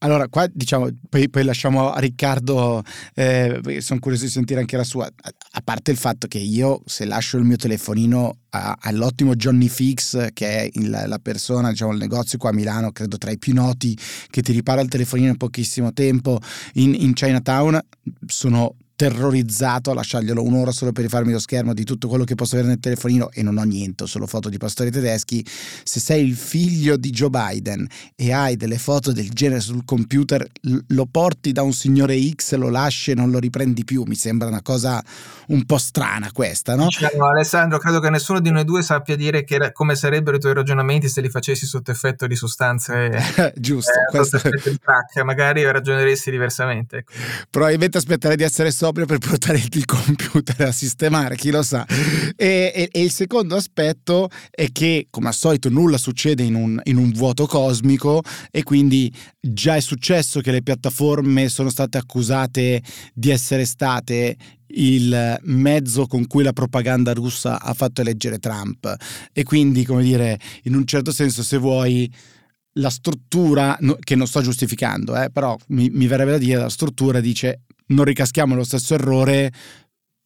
Allora, 0.00 0.28
qua 0.28 0.46
diciamo, 0.52 0.88
poi, 1.08 1.28
poi 1.28 1.42
lasciamo 1.42 1.90
a 1.90 1.98
Riccardo, 1.98 2.82
eh, 3.14 3.60
sono 3.80 3.98
curioso 3.98 4.24
di 4.24 4.30
sentire 4.30 4.60
anche 4.60 4.76
la 4.76 4.84
sua, 4.84 5.06
a 5.06 5.60
parte 5.64 5.90
il 5.90 5.96
fatto 5.96 6.28
che 6.28 6.38
io 6.38 6.82
se 6.84 7.04
lascio 7.04 7.36
il 7.36 7.44
mio 7.44 7.56
telefonino 7.56 8.42
a, 8.50 8.76
all'ottimo 8.80 9.34
Johnny 9.34 9.66
Fix, 9.66 10.28
che 10.34 10.46
è 10.46 10.70
il, 10.74 10.90
la 10.90 11.18
persona, 11.20 11.70
diciamo 11.70 11.92
il 11.92 11.98
negozio 11.98 12.38
qua 12.38 12.50
a 12.50 12.52
Milano, 12.52 12.92
credo 12.92 13.18
tra 13.18 13.32
i 13.32 13.38
più 13.38 13.54
noti, 13.54 13.98
che 14.30 14.40
ti 14.40 14.52
ripara 14.52 14.80
il 14.80 14.88
telefonino 14.88 15.30
in 15.30 15.36
pochissimo 15.36 15.92
tempo, 15.92 16.38
in, 16.74 16.94
in 16.94 17.12
Chinatown, 17.12 17.80
sono 18.24 18.76
terrorizzato 18.98 19.92
a 19.92 19.94
lasciarglielo 19.94 20.42
un'ora 20.42 20.72
solo 20.72 20.90
per 20.90 21.04
rifarmi 21.04 21.30
lo 21.30 21.38
schermo 21.38 21.72
di 21.72 21.84
tutto 21.84 22.08
quello 22.08 22.24
che 22.24 22.34
posso 22.34 22.56
avere 22.56 22.70
nel 22.70 22.80
telefonino 22.80 23.30
e 23.30 23.44
non 23.44 23.56
ho 23.56 23.62
niente, 23.62 24.08
solo 24.08 24.26
foto 24.26 24.48
di 24.48 24.56
pastori 24.56 24.90
tedeschi. 24.90 25.46
Se 25.46 26.00
sei 26.00 26.26
il 26.26 26.34
figlio 26.34 26.96
di 26.96 27.10
Joe 27.10 27.30
Biden 27.30 27.86
e 28.16 28.32
hai 28.32 28.56
delle 28.56 28.76
foto 28.76 29.12
del 29.12 29.28
genere 29.28 29.60
sul 29.60 29.84
computer, 29.84 30.44
lo 30.88 31.06
porti 31.08 31.52
da 31.52 31.62
un 31.62 31.72
signore 31.72 32.18
X, 32.20 32.56
lo 32.56 32.70
lasci 32.70 33.12
e 33.12 33.14
non 33.14 33.30
lo 33.30 33.38
riprendi 33.38 33.84
più. 33.84 34.02
Mi 34.04 34.16
sembra 34.16 34.48
una 34.48 34.62
cosa 34.62 35.00
un 35.46 35.64
po' 35.64 35.78
strana 35.78 36.32
questa, 36.32 36.74
no? 36.74 36.86
Diciamo, 36.86 37.28
Alessandro, 37.28 37.78
credo 37.78 38.00
che 38.00 38.10
nessuno 38.10 38.40
di 38.40 38.50
noi 38.50 38.64
due 38.64 38.82
sappia 38.82 39.14
dire 39.14 39.44
che, 39.44 39.70
come 39.72 39.94
sarebbero 39.94 40.38
i 40.38 40.40
tuoi 40.40 40.54
ragionamenti 40.54 41.08
se 41.08 41.20
li 41.20 41.30
facessi 41.30 41.66
sotto 41.66 41.92
effetto 41.92 42.26
di 42.26 42.34
sostanze 42.34 43.12
giusto 43.54 43.92
eh, 43.92 44.10
questo... 44.10 44.38
sotto 44.38 44.48
effetto 44.48 44.70
di 44.70 44.78
crack, 44.80 45.22
magari 45.22 45.62
ragioneresti 45.70 46.32
diversamente. 46.32 46.96
Ecco. 46.96 47.12
Probabilmente 47.48 47.98
aspetterei 47.98 48.36
di 48.36 48.42
essere 48.42 48.72
solo 48.72 48.86
proprio 48.92 49.18
per 49.18 49.18
portare 49.18 49.58
il 49.58 49.84
computer 49.84 50.60
a 50.62 50.72
sistemare, 50.72 51.36
chi 51.36 51.50
lo 51.50 51.62
sa. 51.62 51.86
E, 52.36 52.72
e, 52.74 52.88
e, 52.90 53.02
il 53.02 53.10
secondo 53.10 53.56
aspetto 53.56 54.28
è 54.50 54.70
che, 54.70 55.06
come 55.10 55.28
al 55.28 55.34
solito, 55.34 55.68
nulla 55.68 55.98
succede 55.98 56.42
in 56.42 56.54
un, 56.54 56.80
in 56.84 56.96
un 56.96 57.10
vuoto 57.12 57.46
cosmico 57.46 58.22
e 58.50 58.62
quindi 58.62 59.12
già 59.40 59.76
è 59.76 59.80
successo 59.80 60.40
che 60.40 60.50
le 60.50 60.62
piattaforme 60.62 61.48
sono 61.48 61.70
state 61.70 61.98
accusate 61.98 62.82
di 63.12 63.30
essere 63.30 63.64
state 63.64 64.36
il 64.72 65.38
mezzo 65.44 66.06
con 66.06 66.26
cui 66.26 66.42
la 66.42 66.52
propaganda 66.52 67.12
russa 67.12 67.60
ha 67.60 67.72
fatto 67.72 68.00
eleggere 68.00 68.38
Trump 68.38 68.94
e 69.32 69.42
quindi 69.42 69.84
come 69.84 70.02
dire 70.02 70.38
in 70.64 70.74
un 70.74 70.84
certo 70.84 71.10
senso 71.10 71.42
se 71.42 71.56
vuoi 71.56 72.12
la 72.72 72.90
struttura 72.90 73.78
che 74.00 74.14
non 74.14 74.26
sto 74.26 74.42
giustificando 74.42 75.16
eh, 75.18 75.30
però 75.30 75.56
mi, 75.68 75.88
mi 75.88 76.06
verrebbe 76.06 76.32
da 76.32 76.38
dire 76.38 76.60
la 76.60 76.68
struttura 76.68 77.20
dice 77.20 77.62
non 77.88 78.04
ricaschiamo 78.04 78.54
lo 78.54 78.64
stesso 78.64 78.94
errore, 78.94 79.52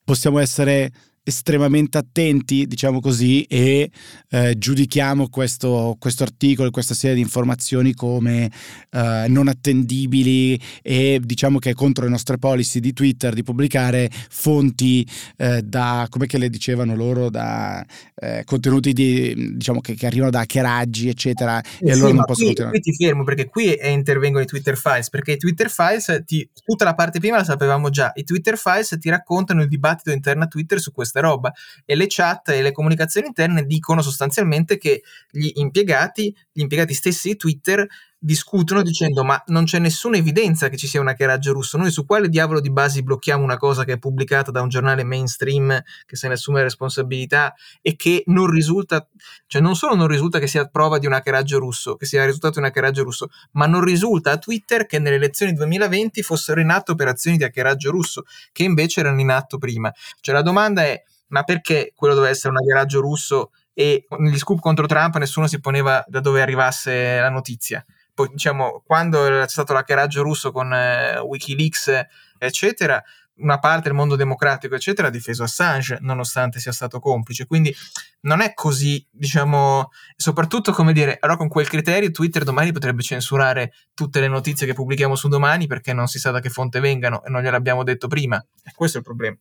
possiamo 0.05 0.39
essere 0.39 0.91
estremamente 1.25 1.99
attenti, 1.99 2.67
diciamo 2.67 3.01
così, 3.01 3.43
e 3.43 3.91
eh, 4.29 4.59
giudichiamo 4.59 5.29
questo, 5.29 5.97
questo, 5.99 6.25
articolo, 6.25 6.71
questa 6.71 6.95
serie 6.95 7.17
di 7.17 7.23
informazioni 7.23 7.95
come 7.95 8.51
eh, 8.91 9.27
non 9.29 9.47
attendibili 9.47 10.61
e 10.83 11.21
diciamo 11.23 11.59
che 11.59 11.71
è 11.71 11.75
contro 11.75 12.05
le 12.05 12.11
nostre 12.11 12.39
policy 12.39 12.81
di 12.81 12.93
Twitter 12.93 13.35
di 13.35 13.45
pubblicare 13.45 14.11
fonti 14.31 15.07
eh, 15.37 15.63
da, 15.63 16.07
come 16.11 16.27
che 16.27 16.39
le 16.39 16.51
dicevano 16.51 16.97
loro, 16.97 17.31
da 17.31 17.85
eh, 18.17 18.43
contenuti 18.45 18.93
di, 18.93 19.55
diciamo 19.55 19.81
che, 19.81 19.95
che, 19.95 20.07
arrivano 20.07 20.31
da 20.31 20.41
hackeraggi, 20.41 21.09
eccetera, 21.09 21.61
e 21.61 21.67
sì, 21.87 21.91
allora 21.91 22.13
non 22.15 22.25
posso 22.25 22.45
qui, 22.45 22.47
continuare. 22.47 22.81
Qui 22.81 22.93
ti 22.93 23.05
fermo 23.05 23.25
perché 23.25 23.49
qui 23.49 23.79
intervengono 23.81 24.43
i 24.43 24.47
Twitter 24.47 24.77
Files, 24.77 25.09
perché 25.09 25.33
i 25.33 25.37
Twitter 25.37 25.71
Files, 25.71 26.23
ti, 26.27 26.49
tutta 26.65 26.85
la 26.85 26.95
parte 26.95 27.21
prima 27.21 27.37
la 27.37 27.45
sapevamo 27.45 27.91
già, 27.91 28.11
i 28.17 28.25
Twitter 28.25 28.59
Files 28.59 28.97
ti 28.99 29.09
raccontano 29.09 29.63
il 29.63 29.69
dibattito 29.69 30.11
interno 30.11 30.45
a 30.45 30.47
Twitter 30.49 30.81
su 30.81 30.91
questo 30.91 31.12
questa 31.13 31.21
roba 31.21 31.53
e 31.85 31.95
le 31.95 32.07
chat 32.09 32.49
e 32.49 32.63
le 32.63 32.73
comunicazioni 32.73 33.27
interne 33.27 33.65
dicono 33.67 34.01
sostanzialmente 34.01 34.79
che 34.79 35.03
gli 35.31 35.51
impiegati, 35.55 36.35
gli 36.51 36.61
impiegati 36.63 36.95
stessi 36.95 37.29
di 37.29 37.37
Twitter 37.37 37.87
discutono 38.25 38.83
dicendo 38.83 39.25
ma 39.25 39.43
non 39.47 39.65
c'è 39.65 39.81
nessuna 39.81 40.17
evidenza 40.17 40.69
che 40.69 40.77
ci 40.77 40.87
sia 40.87 41.01
un 41.01 41.09
hackeraggio 41.09 41.53
russo, 41.53 41.77
noi 41.77 41.91
su 41.91 42.07
quale 42.07 42.29
diavolo 42.29 42.61
di 42.61 42.71
basi 42.71 43.03
blocchiamo 43.03 43.43
una 43.43 43.57
cosa 43.57 43.83
che 43.83 43.95
è 43.95 43.99
pubblicata 43.99 44.53
da 44.53 44.63
un 44.63 44.69
giornale 44.69 45.03
mainstream 45.03 45.83
che 46.07 46.15
se 46.15 46.29
ne 46.29 46.35
assume 46.35 46.63
responsabilità 46.63 47.53
e 47.81 47.97
che 47.97 48.23
non 48.27 48.47
risulta, 48.47 49.09
cioè 49.49 49.61
non 49.61 49.75
solo 49.75 49.97
non 49.97 50.07
risulta 50.07 50.39
che 50.39 50.47
sia 50.47 50.67
prova 50.67 50.99
di 50.99 51.07
un 51.07 51.15
hackeraggio 51.15 51.59
russo, 51.59 51.97
che 51.97 52.07
sia 52.07 52.25
risultato 52.25 52.55
di 52.55 52.61
un 52.61 52.67
hackeraggio 52.67 53.03
russo, 53.03 53.29
ma 53.53 53.67
non 53.67 53.83
risulta 53.83 54.31
a 54.31 54.39
Twitter 54.39 54.87
che 54.87 55.01
nelle 55.01 55.17
elezioni 55.17 55.53
2020 55.53 56.23
fossero 56.23 56.61
in 56.61 56.71
atto 56.71 56.93
operazioni 56.93 57.37
di 57.37 57.43
hackeraggio 57.43 57.91
russo, 57.91 58.23
che 58.53 58.63
invece 58.63 59.01
erano 59.01 59.21
in 59.21 59.31
atto 59.31 59.59
prima. 59.59 59.93
Cioè 60.21 60.33
la 60.33 60.43
domanda 60.43 60.83
è 60.83 61.03
ma 61.29 61.43
perché 61.43 61.93
quello 61.97 62.15
doveva 62.15 62.31
essere 62.31 62.51
un 62.51 62.59
hackeraggio 62.59 63.01
russo 63.01 63.51
e 63.75 64.07
negli 64.19 64.39
scoop 64.39 64.61
contro 64.61 64.87
Trump 64.87 65.17
nessuno 65.17 65.47
si 65.47 65.59
poneva 65.59 66.05
da 66.07 66.21
dove 66.21 66.43
arrivasse 66.43 67.19
la 67.19 67.31
notizia. 67.31 67.85
Poi, 68.15 68.29
diciamo, 68.33 68.83
quando 68.87 69.25
c'è 69.27 69.49
stato 69.49 69.73
l'hackeraggio 69.73 70.23
russo 70.23 70.53
con 70.53 70.73
eh, 70.73 71.19
Wikileaks, 71.19 72.07
eccetera, 72.39 73.03
una 73.37 73.59
parte 73.59 73.85
del 73.89 73.95
mondo 73.95 74.17
democratico, 74.17 74.75
eccetera, 74.75 75.09
ha 75.09 75.11
difeso 75.11 75.43
Assange, 75.43 75.99
nonostante 76.01 76.61
sia 76.61 76.73
stato 76.73 77.01
complice. 77.01 77.47
Quindi 77.47 77.75
non 78.23 78.41
è 78.41 78.55
così, 78.55 79.05
diciamo, 79.11 79.91
soprattutto 80.17 80.73
come 80.73 80.93
dire, 80.93 81.17
allora 81.21 81.39
con 81.39 81.49
quel 81.49 81.69
criterio 81.69 82.11
Twitter 82.11 82.45
domani 82.45 82.73
potrebbe 82.73 83.03
censurare 83.03 83.73
tutte 83.95 84.21
le 84.21 84.29
notizie 84.29 84.67
che 84.67 84.75
pubblichiamo 84.75 85.15
su 85.15 85.29
domani 85.29 85.67
perché 85.67 85.93
non 85.93 86.07
si 86.07 86.19
sa 86.19 86.31
da 86.31 86.41
che 86.41 86.51
fonte 86.51 86.81
vengano 86.81 87.25
e 87.25 87.31
non 87.31 87.43
gliel'abbiamo 87.43 87.83
detto 87.83 88.09
prima. 88.09 88.45
E 88.63 88.73
questo 88.75 88.99
è 88.99 89.01
il 89.01 89.07
problema. 89.07 89.37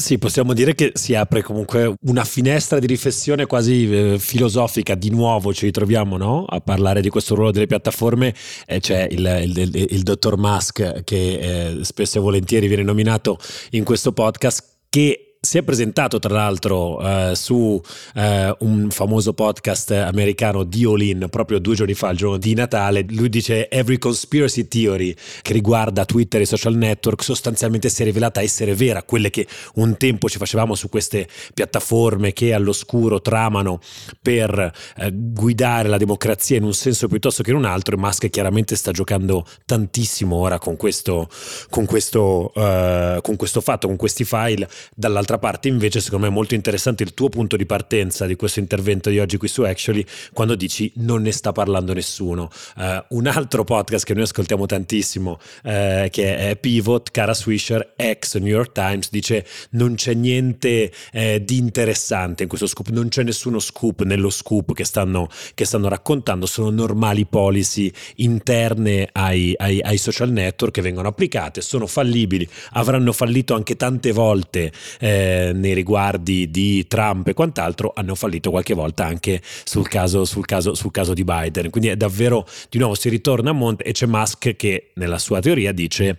Sì, 0.00 0.16
possiamo 0.16 0.54
dire 0.54 0.74
che 0.74 0.92
si 0.94 1.14
apre 1.14 1.42
comunque 1.42 1.94
una 2.06 2.24
finestra 2.24 2.78
di 2.78 2.86
riflessione 2.86 3.44
quasi 3.44 4.14
eh, 4.14 4.18
filosofica. 4.18 4.94
Di 4.94 5.10
nuovo 5.10 5.52
ci 5.52 5.66
ritroviamo 5.66 6.16
no? 6.16 6.46
a 6.46 6.60
parlare 6.60 7.02
di 7.02 7.10
questo 7.10 7.34
ruolo 7.34 7.50
delle 7.50 7.66
piattaforme. 7.66 8.34
Eh, 8.66 8.80
c'è 8.80 9.06
il, 9.10 9.42
il, 9.44 9.58
il, 9.58 9.86
il, 9.90 10.02
dottor 10.02 10.38
Musk 10.38 11.04
che 11.04 11.76
eh, 11.76 11.84
spesso 11.84 12.16
e 12.16 12.20
volentieri 12.22 12.66
viene 12.66 12.82
nominato 12.82 13.38
in 13.72 13.84
questo 13.84 14.12
podcast 14.12 14.78
che 14.88 15.29
si 15.42 15.56
è 15.56 15.62
presentato 15.62 16.18
tra 16.18 16.34
l'altro 16.34 17.00
eh, 17.00 17.34
su 17.34 17.80
eh, 18.14 18.54
un 18.58 18.90
famoso 18.90 19.32
podcast 19.32 19.90
americano 19.92 20.64
di 20.64 20.84
Olin 20.84 21.28
proprio 21.30 21.58
due 21.58 21.74
giorni 21.74 21.94
fa, 21.94 22.10
il 22.10 22.18
giorno 22.18 22.36
di 22.36 22.52
Natale. 22.52 23.06
Lui 23.08 23.30
dice 23.30 23.70
Every 23.70 23.96
conspiracy 23.96 24.68
theory 24.68 25.14
che 25.40 25.54
riguarda 25.54 26.04
Twitter 26.04 26.42
e 26.42 26.44
social 26.44 26.74
network 26.74 27.22
sostanzialmente 27.22 27.88
si 27.88 28.02
è 28.02 28.04
rivelata 28.04 28.42
essere 28.42 28.74
vera, 28.74 29.02
quelle 29.02 29.30
che 29.30 29.46
un 29.76 29.96
tempo 29.96 30.28
ci 30.28 30.36
facevamo 30.36 30.74
su 30.74 30.90
queste 30.90 31.26
piattaforme 31.54 32.34
che 32.34 32.52
all'oscuro 32.52 33.22
tramano 33.22 33.80
per 34.20 34.70
eh, 34.96 35.10
guidare 35.10 35.88
la 35.88 35.96
democrazia 35.96 36.58
in 36.58 36.64
un 36.64 36.74
senso 36.74 37.08
piuttosto 37.08 37.42
che 37.42 37.48
in 37.48 37.56
un 37.56 37.64
altro. 37.64 37.96
E 37.96 37.98
Musk 37.98 38.28
chiaramente 38.28 38.76
sta 38.76 38.90
giocando 38.90 39.46
tantissimo 39.64 40.36
ora 40.36 40.58
con 40.58 40.76
questo, 40.76 41.30
con 41.70 41.86
questo, 41.86 42.52
eh, 42.54 43.20
con 43.22 43.36
questo 43.36 43.62
fatto, 43.62 43.86
con 43.86 43.96
questi 43.96 44.24
file. 44.24 44.68
Dall'altra 44.94 45.28
D'altra 45.30 45.48
parte 45.48 45.68
invece 45.68 46.00
secondo 46.00 46.26
me 46.26 46.32
è 46.32 46.34
molto 46.34 46.54
interessante 46.54 47.04
il 47.04 47.14
tuo 47.14 47.28
punto 47.28 47.56
di 47.56 47.64
partenza 47.64 48.26
di 48.26 48.34
questo 48.34 48.58
intervento 48.58 49.10
di 49.10 49.20
oggi 49.20 49.36
qui 49.36 49.46
su 49.46 49.62
Actually 49.62 50.04
quando 50.32 50.56
dici 50.56 50.90
non 50.96 51.22
ne 51.22 51.30
sta 51.30 51.52
parlando 51.52 51.92
nessuno. 51.92 52.50
Uh, 52.76 53.16
un 53.16 53.28
altro 53.28 53.62
podcast 53.62 54.04
che 54.04 54.14
noi 54.14 54.24
ascoltiamo 54.24 54.66
tantissimo 54.66 55.38
uh, 55.62 56.08
che 56.10 56.36
è 56.36 56.56
Pivot, 56.56 57.12
Cara 57.12 57.32
Swisher, 57.32 57.92
ex 57.94 58.38
New 58.38 58.48
York 58.48 58.72
Times, 58.72 59.08
dice 59.10 59.46
non 59.70 59.94
c'è 59.94 60.14
niente 60.14 60.90
eh, 61.12 61.44
di 61.44 61.58
interessante 61.58 62.42
in 62.42 62.48
questo 62.48 62.66
scoop, 62.66 62.88
non 62.88 63.06
c'è 63.06 63.22
nessuno 63.22 63.60
scoop 63.60 64.02
nello 64.02 64.30
scoop 64.30 64.74
che 64.74 64.84
stanno, 64.84 65.28
che 65.54 65.64
stanno 65.64 65.86
raccontando, 65.86 66.46
sono 66.46 66.70
normali 66.70 67.24
policy 67.26 67.92
interne 68.16 69.08
ai, 69.12 69.54
ai, 69.56 69.80
ai, 69.80 69.96
social 69.96 70.32
network 70.32 70.72
che 70.72 70.82
vengono 70.82 71.06
applicate, 71.06 71.60
sono 71.60 71.86
fallibili, 71.86 72.48
avranno 72.72 73.12
fallito 73.12 73.54
anche 73.54 73.76
tante 73.76 74.10
volte 74.10 74.72
eh, 74.98 75.19
eh, 75.20 75.52
nei 75.52 75.74
riguardi 75.74 76.50
di 76.50 76.86
Trump 76.86 77.28
e 77.28 77.34
quant'altro 77.34 77.92
hanno 77.94 78.14
fallito 78.14 78.50
qualche 78.50 78.72
volta 78.72 79.04
anche 79.04 79.42
sul 79.64 79.86
caso, 79.86 80.24
sul 80.24 80.46
caso, 80.46 80.74
sul 80.74 80.90
caso 80.90 81.12
di 81.12 81.24
Biden. 81.24 81.68
Quindi 81.68 81.90
è 81.90 81.96
davvero, 81.96 82.46
di 82.70 82.78
nuovo, 82.78 82.94
si 82.94 83.10
ritorna 83.10 83.50
a 83.50 83.52
monte 83.52 83.84
e 83.84 83.92
c'è 83.92 84.06
Musk 84.06 84.56
che 84.56 84.90
nella 84.94 85.18
sua 85.18 85.40
teoria 85.40 85.72
dice 85.72 86.18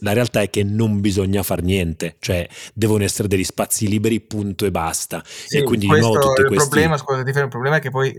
la 0.00 0.12
realtà 0.12 0.42
è 0.42 0.50
che 0.50 0.62
non 0.64 1.00
bisogna 1.00 1.42
fare 1.42 1.62
niente, 1.62 2.16
cioè 2.18 2.48
devono 2.74 3.04
essere 3.04 3.28
degli 3.28 3.44
spazi 3.44 3.88
liberi, 3.88 4.20
punto 4.20 4.66
e 4.66 4.70
basta. 4.70 5.22
Sì, 5.24 5.58
e 5.58 5.62
quindi 5.62 5.86
di 5.86 5.98
nuovo 5.98 6.18
tutti 6.18 6.42
il 6.42 6.46
questi... 6.48 6.68
problema, 6.68 6.96
scusa, 6.96 7.20
il 7.20 7.48
problema 7.48 7.76
è 7.76 7.80
che 7.80 7.90
poi 7.90 8.14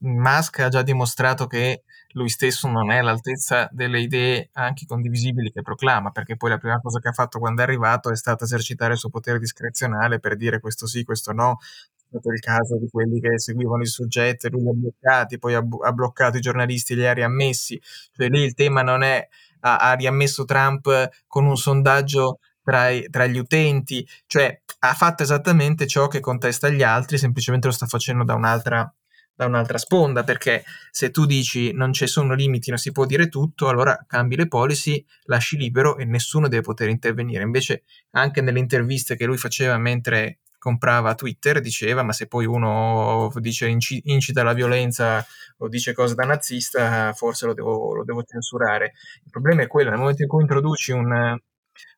Musk 0.00 0.58
ha 0.60 0.68
già 0.68 0.82
dimostrato 0.82 1.46
che 1.46 1.82
lui 2.12 2.28
stesso 2.28 2.68
non 2.68 2.90
è 2.90 2.98
all'altezza 2.98 3.68
delle 3.72 4.00
idee 4.00 4.48
anche 4.52 4.86
condivisibili 4.86 5.50
che 5.52 5.62
proclama, 5.62 6.10
perché 6.10 6.36
poi 6.36 6.50
la 6.50 6.58
prima 6.58 6.80
cosa 6.80 6.98
che 6.98 7.08
ha 7.08 7.12
fatto 7.12 7.38
quando 7.38 7.60
è 7.60 7.64
arrivato 7.64 8.10
è 8.10 8.16
stata 8.16 8.44
esercitare 8.44 8.94
il 8.94 8.98
suo 8.98 9.10
potere 9.10 9.38
discrezionale 9.38 10.18
per 10.18 10.36
dire 10.36 10.60
questo 10.60 10.86
sì, 10.86 11.04
questo 11.04 11.32
no. 11.32 11.58
È 11.60 12.08
stato 12.08 12.30
il 12.30 12.40
caso 12.40 12.78
di 12.78 12.88
quelli 12.88 13.20
che 13.20 13.38
seguivano 13.38 13.82
il 13.82 13.88
soggetto 13.88 14.46
e 14.46 14.50
lui 14.50 14.62
li 14.62 14.68
ha 14.68 14.72
bloccati, 14.72 15.38
poi 15.38 15.54
ha, 15.54 15.66
ha 15.84 15.92
bloccato 15.92 16.36
i 16.36 16.40
giornalisti 16.40 16.92
e 16.92 16.96
li 16.96 17.06
ha 17.06 17.12
riammessi. 17.12 17.80
Cioè 18.12 18.28
lì 18.28 18.42
il 18.42 18.54
tema 18.54 18.82
non 18.82 19.02
è 19.02 19.28
ha, 19.66 19.76
ha 19.78 19.92
riammesso 19.94 20.44
Trump 20.44 21.08
con 21.26 21.44
un 21.44 21.56
sondaggio 21.56 22.38
tra, 22.62 22.88
tra, 23.10 23.26
gli 23.26 23.38
utenti, 23.38 24.06
cioè 24.26 24.60
ha 24.80 24.94
fatto 24.94 25.22
esattamente 25.22 25.86
ciò 25.86 26.06
che 26.06 26.20
contesta 26.20 26.68
gli 26.68 26.82
altri, 26.82 27.18
semplicemente 27.18 27.66
lo 27.66 27.72
sta 27.72 27.86
facendo 27.86 28.24
da 28.24 28.34
un'altra, 28.34 28.92
da 29.34 29.46
un'altra 29.46 29.78
sponda, 29.78 30.22
perché 30.22 30.64
se 30.90 31.10
tu 31.10 31.26
dici 31.26 31.72
non 31.72 31.92
ci 31.92 32.06
sono 32.06 32.34
limiti, 32.34 32.70
non 32.70 32.78
si 32.78 32.92
può 32.92 33.04
dire 33.06 33.28
tutto, 33.28 33.68
allora 33.68 34.04
cambi 34.06 34.36
le 34.36 34.48
policy, 34.48 35.04
lasci 35.24 35.56
libero 35.56 35.96
e 35.96 36.04
nessuno 36.04 36.48
deve 36.48 36.62
poter 36.62 36.88
intervenire. 36.88 37.42
Invece 37.42 37.84
anche 38.12 38.40
nelle 38.40 38.60
interviste 38.60 39.16
che 39.16 39.26
lui 39.26 39.36
faceva 39.36 39.76
mentre 39.78 40.40
comprava 40.66 41.14
Twitter 41.14 41.60
diceva 41.60 42.02
ma 42.02 42.12
se 42.12 42.26
poi 42.26 42.44
uno 42.44 43.30
dice 43.36 43.68
inci- 43.68 44.02
incita 44.06 44.40
alla 44.40 44.52
violenza 44.52 45.24
o 45.58 45.68
dice 45.68 45.92
cose 45.92 46.16
da 46.16 46.24
nazista 46.24 47.12
forse 47.12 47.46
lo 47.46 47.54
devo, 47.54 47.94
lo 47.94 48.02
devo 48.02 48.24
censurare. 48.24 48.94
Il 49.24 49.30
problema 49.30 49.62
è 49.62 49.68
quello, 49.68 49.90
nel 49.90 50.00
momento 50.00 50.22
in 50.22 50.28
cui 50.28 50.40
introduci 50.40 50.90
un, 50.90 51.38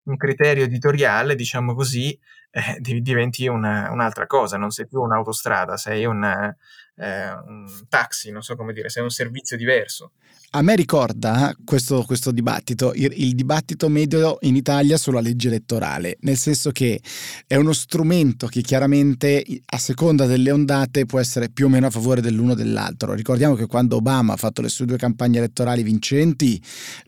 un 0.02 0.16
criterio 0.16 0.64
editoriale, 0.64 1.34
diciamo 1.34 1.74
così, 1.74 2.16
eh, 2.50 2.78
diventi 2.80 3.46
una, 3.46 3.90
un'altra 3.90 4.26
cosa, 4.26 4.56
non 4.56 4.70
sei 4.70 4.86
più 4.86 5.00
un'autostrada, 5.00 5.76
sei 5.76 6.04
un, 6.04 6.24
eh, 6.24 7.32
un 7.46 7.66
taxi, 7.88 8.30
non 8.30 8.42
so 8.42 8.56
come 8.56 8.72
dire, 8.72 8.88
sei 8.88 9.02
un 9.02 9.10
servizio 9.10 9.56
diverso. 9.56 10.12
A 10.52 10.62
me 10.62 10.74
ricorda 10.74 11.54
questo, 11.62 12.04
questo 12.04 12.30
dibattito, 12.30 12.94
il, 12.94 13.12
il, 13.16 13.34
dibattito 13.34 13.90
medio 13.90 14.38
in 14.40 14.56
Italia 14.56 14.96
sulla 14.96 15.20
legge 15.20 15.48
elettorale, 15.48 16.16
nel 16.20 16.38
senso 16.38 16.70
che 16.70 17.02
è 17.46 17.54
uno 17.56 17.74
strumento 17.74 18.46
che 18.46 18.62
chiaramente 18.62 19.44
a 19.66 19.76
seconda 19.76 20.24
delle 20.24 20.50
ondate 20.50 21.04
può 21.04 21.20
essere 21.20 21.50
più 21.50 21.66
o 21.66 21.68
meno 21.68 21.88
a 21.88 21.90
favore 21.90 22.22
dell'uno 22.22 22.52
o 22.52 22.54
dell'altro. 22.54 23.12
Ricordiamo 23.12 23.56
che 23.56 23.66
quando 23.66 23.96
Obama 23.96 24.32
ha 24.32 24.36
fatto 24.38 24.62
le 24.62 24.70
sue 24.70 24.86
due 24.86 24.96
campagne 24.96 25.36
elettorali 25.36 25.82
vincenti, 25.82 26.58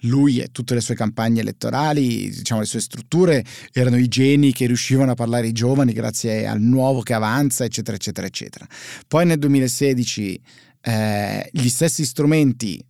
lui 0.01 0.41
e 0.41 0.49
tutte 0.53 0.75
le 0.75 0.83
sue 0.83 0.95
campagne 0.95 1.41
elettorali, 1.41 2.29
diciamo 2.29 2.61
le 2.61 2.67
sue 2.67 2.81
strutture, 2.81 3.43
erano 3.73 3.97
i 3.97 4.09
geni 4.09 4.53
che 4.53 4.67
riuscivano 4.67 5.13
a 5.13 5.15
parlare 5.15 5.30
ai 5.37 5.53
giovani 5.53 5.93
grazie 5.93 6.47
al 6.47 6.61
nuovo 6.61 7.01
che 7.01 7.15
avanza, 7.15 7.65
eccetera, 7.65 7.97
eccetera, 7.97 8.27
eccetera. 8.27 8.67
Poi 9.07 9.27
nel 9.27 9.39
2016 9.39 10.41
eh, 10.83 11.49
gli 11.53 11.69
stessi 11.69 12.05
strumenti 12.05 12.83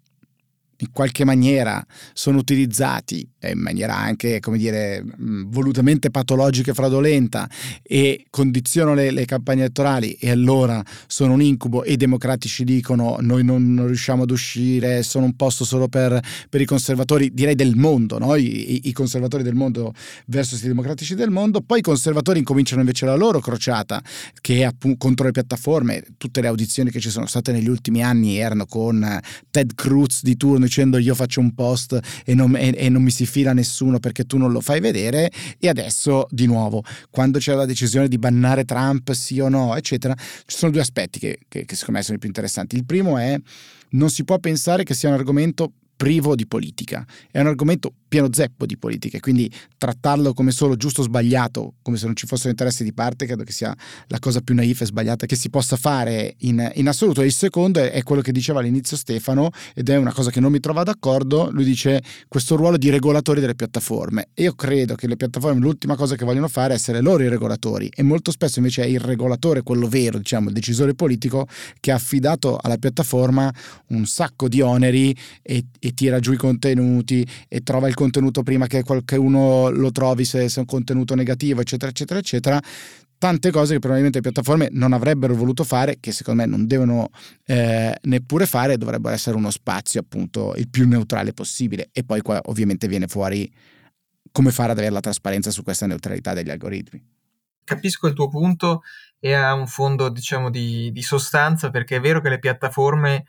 in 0.80 0.90
qualche 0.92 1.24
maniera 1.24 1.84
sono 2.12 2.38
utilizzati 2.38 3.26
in 3.42 3.58
maniera 3.58 3.96
anche, 3.96 4.40
come 4.40 4.58
dire, 4.58 5.02
volutamente 5.18 6.10
patologica 6.10 6.72
e 6.72 6.74
fraudolenta 6.74 7.48
e 7.82 8.26
condizionano 8.28 8.94
le, 8.94 9.10
le, 9.10 9.24
campagne 9.24 9.60
elettorali 9.60 10.12
e 10.12 10.30
allora 10.30 10.82
sono 11.06 11.34
un 11.34 11.42
incubo 11.42 11.82
e 11.84 11.92
i 11.92 11.96
democratici 11.96 12.64
dicono 12.64 13.16
noi 13.20 13.44
non, 13.44 13.72
non 13.72 13.86
riusciamo 13.86 14.24
ad 14.24 14.30
uscire, 14.30 15.02
sono 15.02 15.24
un 15.24 15.36
posto 15.36 15.64
solo 15.64 15.88
per, 15.88 16.20
per 16.48 16.60
i 16.60 16.66
conservatori, 16.66 17.32
direi 17.32 17.54
del 17.54 17.76
mondo, 17.76 18.18
no? 18.18 18.34
I, 18.34 18.88
I, 18.88 18.92
conservatori 18.92 19.42
del 19.42 19.54
mondo 19.54 19.94
versus 20.26 20.62
i 20.62 20.66
democratici 20.66 21.14
del 21.14 21.30
mondo, 21.30 21.60
poi 21.62 21.78
i 21.78 21.82
conservatori 21.82 22.38
incominciano 22.38 22.80
invece 22.80 23.06
la 23.06 23.14
loro 23.14 23.40
crociata 23.40 24.02
che 24.40 24.58
è 24.58 24.62
appunto 24.64 24.98
contro 24.98 25.26
le 25.26 25.32
piattaforme, 25.32 26.04
tutte 26.18 26.40
le 26.40 26.48
audizioni 26.48 26.90
che 26.90 27.00
ci 27.00 27.10
sono 27.10 27.26
state 27.26 27.52
negli 27.52 27.68
ultimi 27.68 28.02
anni 28.02 28.36
erano 28.36 28.66
con 28.66 29.20
Ted 29.50 29.74
Cruz 29.74 30.22
di 30.22 30.36
turno 30.36 30.66
dicendo 30.70 30.98
io 30.98 31.16
faccio 31.16 31.40
un 31.40 31.52
post 31.52 31.98
e 32.24 32.34
non, 32.34 32.54
e, 32.54 32.72
e 32.76 32.88
non 32.88 33.02
mi 33.02 33.10
si 33.10 33.26
fila 33.26 33.52
nessuno 33.52 33.98
perché 33.98 34.24
tu 34.24 34.38
non 34.38 34.52
lo 34.52 34.60
fai 34.60 34.78
vedere 34.78 35.30
e 35.58 35.68
adesso 35.68 36.26
di 36.30 36.46
nuovo 36.46 36.84
quando 37.10 37.38
c'è 37.38 37.54
la 37.54 37.66
decisione 37.66 38.06
di 38.06 38.18
bannare 38.18 38.64
Trump 38.64 39.10
sì 39.10 39.40
o 39.40 39.48
no 39.48 39.74
eccetera 39.74 40.14
ci 40.46 40.56
sono 40.56 40.70
due 40.70 40.80
aspetti 40.80 41.18
che, 41.18 41.40
che, 41.48 41.64
che 41.64 41.74
secondo 41.74 41.98
me 41.98 42.04
sono 42.04 42.16
i 42.16 42.20
più 42.20 42.28
interessanti 42.28 42.76
il 42.76 42.86
primo 42.86 43.18
è 43.18 43.36
non 43.90 44.10
si 44.10 44.22
può 44.22 44.38
pensare 44.38 44.84
che 44.84 44.94
sia 44.94 45.08
un 45.08 45.16
argomento 45.16 45.72
privo 46.00 46.34
di 46.34 46.46
politica. 46.46 47.04
È 47.30 47.40
un 47.40 47.48
argomento 47.48 47.92
pieno 48.10 48.28
zeppo 48.32 48.66
di 48.66 48.76
politiche, 48.76 49.20
quindi 49.20 49.48
trattarlo 49.78 50.34
come 50.34 50.50
solo 50.50 50.74
giusto 50.74 51.00
o 51.00 51.04
sbagliato, 51.04 51.74
come 51.80 51.96
se 51.96 52.06
non 52.06 52.16
ci 52.16 52.26
fossero 52.26 52.50
interessi 52.50 52.82
di 52.82 52.92
parte, 52.92 53.24
credo 53.24 53.44
che 53.44 53.52
sia 53.52 53.72
la 54.08 54.18
cosa 54.18 54.40
più 54.40 54.52
naif 54.56 54.80
e 54.80 54.86
sbagliata 54.86 55.26
che 55.26 55.36
si 55.36 55.48
possa 55.48 55.76
fare 55.76 56.34
in, 56.38 56.72
in 56.74 56.88
assoluto. 56.88 57.22
E 57.22 57.26
il 57.26 57.32
secondo 57.32 57.78
è, 57.78 57.92
è, 57.92 58.02
quello 58.02 58.20
che 58.20 58.32
diceva 58.32 58.58
all'inizio 58.58 58.96
Stefano, 58.96 59.50
ed 59.76 59.88
è 59.88 59.96
una 59.96 60.12
cosa 60.12 60.30
che 60.32 60.40
non 60.40 60.50
mi 60.50 60.58
trova 60.58 60.82
d'accordo, 60.82 61.50
lui 61.52 61.62
dice 61.62 62.02
questo 62.26 62.56
ruolo 62.56 62.76
di 62.76 62.90
regolatori 62.90 63.38
delle 63.38 63.54
piattaforme. 63.54 64.30
Io 64.34 64.54
credo 64.54 64.96
che 64.96 65.06
le 65.06 65.14
piattaforme 65.14 65.60
l'ultima 65.60 65.94
cosa 65.94 66.16
che 66.16 66.24
vogliono 66.24 66.48
fare 66.48 66.72
è 66.72 66.76
essere 66.76 67.00
loro 67.00 67.22
i 67.22 67.28
regolatori 67.28 67.88
e 67.94 68.02
molto 68.02 68.32
spesso 68.32 68.58
invece 68.58 68.82
è 68.82 68.86
il 68.86 68.98
regolatore, 68.98 69.62
quello 69.62 69.86
vero, 69.86 70.18
diciamo, 70.18 70.48
il 70.48 70.54
decisore 70.54 70.94
politico, 70.94 71.46
che 71.78 71.92
ha 71.92 71.94
affidato 71.94 72.58
alla 72.60 72.76
piattaforma 72.76 73.54
un 73.90 74.04
sacco 74.04 74.48
di 74.48 74.60
oneri 74.60 75.16
e, 75.42 75.66
e 75.78 75.94
tira 75.94 76.18
giù 76.18 76.32
i 76.32 76.36
contenuti 76.36 77.24
e 77.46 77.60
trova 77.60 77.86
il 77.86 77.98
contenuto 78.00 78.42
prima 78.42 78.66
che 78.66 78.82
qualcuno 78.82 79.68
lo 79.68 79.92
trovi 79.92 80.24
se, 80.24 80.48
se 80.48 80.56
è 80.56 80.60
un 80.60 80.66
contenuto 80.66 81.14
negativo, 81.14 81.60
eccetera, 81.60 81.90
eccetera, 81.90 82.18
eccetera 82.18 82.62
tante 83.20 83.50
cose 83.50 83.74
che 83.74 83.80
probabilmente 83.80 84.16
le 84.16 84.30
piattaforme 84.30 84.70
non 84.72 84.94
avrebbero 84.94 85.34
voluto 85.34 85.62
fare, 85.62 85.98
che 86.00 86.10
secondo 86.10 86.40
me 86.40 86.48
non 86.48 86.66
devono 86.66 87.10
eh, 87.44 87.94
neppure 88.04 88.46
fare, 88.46 88.78
dovrebbero 88.78 89.14
essere 89.14 89.36
uno 89.36 89.50
spazio 89.50 90.00
appunto 90.00 90.54
il 90.56 90.70
più 90.70 90.88
neutrale 90.88 91.34
possibile. 91.34 91.90
E 91.92 92.02
poi 92.02 92.22
qua 92.22 92.40
ovviamente 92.44 92.88
viene 92.88 93.08
fuori 93.08 93.52
come 94.32 94.50
fare 94.52 94.72
ad 94.72 94.78
avere 94.78 94.94
la 94.94 95.00
trasparenza 95.00 95.50
su 95.50 95.62
questa 95.62 95.86
neutralità 95.86 96.32
degli 96.32 96.48
algoritmi. 96.48 97.04
Capisco 97.62 98.06
il 98.06 98.14
tuo 98.14 98.28
punto 98.28 98.80
e 99.18 99.34
ha 99.34 99.52
un 99.52 99.66
fondo 99.66 100.08
diciamo 100.08 100.48
di, 100.48 100.90
di 100.90 101.02
sostanza 101.02 101.68
perché 101.68 101.96
è 101.96 102.00
vero 102.00 102.22
che 102.22 102.30
le 102.30 102.38
piattaforme 102.38 103.26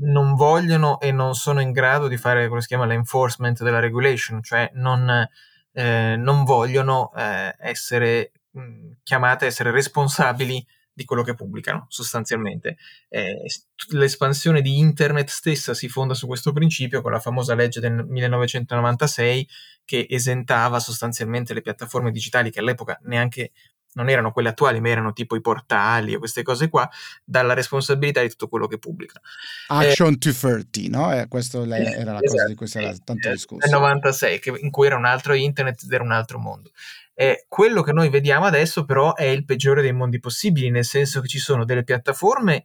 non 0.00 0.34
vogliono 0.34 1.00
e 1.00 1.12
non 1.12 1.34
sono 1.34 1.60
in 1.60 1.72
grado 1.72 2.08
di 2.08 2.16
fare 2.16 2.40
quello 2.40 2.56
che 2.56 2.62
si 2.62 2.68
chiama 2.68 2.86
l'enforcement 2.86 3.62
della 3.62 3.80
regulation, 3.80 4.42
cioè 4.42 4.70
non, 4.74 5.28
eh, 5.72 6.16
non 6.16 6.44
vogliono 6.44 7.12
eh, 7.14 7.54
essere 7.58 8.32
mh, 8.50 8.90
chiamate 9.02 9.44
a 9.44 9.48
essere 9.48 9.70
responsabili 9.70 10.64
di 10.98 11.04
quello 11.04 11.22
che 11.22 11.34
pubblicano 11.34 11.86
sostanzialmente. 11.88 12.76
Eh, 13.08 13.44
l'espansione 13.90 14.60
di 14.60 14.78
internet 14.78 15.28
stessa 15.28 15.72
si 15.72 15.88
fonda 15.88 16.14
su 16.14 16.26
questo 16.26 16.52
principio 16.52 17.02
con 17.02 17.12
la 17.12 17.20
famosa 17.20 17.54
legge 17.54 17.78
del 17.78 18.04
1996 18.04 19.48
che 19.84 20.06
esentava 20.10 20.80
sostanzialmente 20.80 21.54
le 21.54 21.60
piattaforme 21.60 22.10
digitali 22.10 22.50
che 22.50 22.58
all'epoca 22.58 22.98
neanche 23.04 23.52
non 23.98 24.08
erano 24.08 24.30
quelle 24.30 24.50
attuali, 24.50 24.80
ma 24.80 24.88
erano 24.88 25.12
tipo 25.12 25.34
i 25.34 25.40
portali 25.40 26.14
o 26.14 26.18
queste 26.20 26.42
cose 26.44 26.68
qua, 26.68 26.88
dalla 27.24 27.52
responsabilità 27.52 28.22
di 28.22 28.28
tutto 28.28 28.48
quello 28.48 28.68
che 28.68 28.78
pubblica. 28.78 29.20
Action 29.66 30.12
eh, 30.12 30.16
230, 30.16 30.96
no? 30.96 31.12
Eh, 31.12 31.26
questa 31.26 31.58
era 31.58 31.66
la 31.66 32.20
esatto, 32.20 32.20
cosa 32.20 32.46
di 32.46 32.54
cui 32.54 32.66
si 32.68 32.78
era 32.78 32.94
tanto 33.04 33.30
discusso. 33.30 33.66
Nel 33.66 33.78
96, 33.78 34.38
che, 34.38 34.54
in 34.60 34.70
cui 34.70 34.86
era 34.86 34.96
un 34.96 35.04
altro 35.04 35.34
internet 35.34 35.82
ed 35.82 35.92
era 35.92 36.04
un 36.04 36.12
altro 36.12 36.38
mondo. 36.38 36.70
Eh, 37.14 37.46
quello 37.48 37.82
che 37.82 37.92
noi 37.92 38.10
vediamo 38.10 38.44
adesso 38.44 38.84
però 38.84 39.14
è 39.14 39.24
il 39.24 39.44
peggiore 39.44 39.82
dei 39.82 39.92
mondi 39.92 40.20
possibili, 40.20 40.70
nel 40.70 40.84
senso 40.84 41.20
che 41.20 41.26
ci 41.26 41.40
sono 41.40 41.64
delle 41.64 41.82
piattaforme 41.82 42.64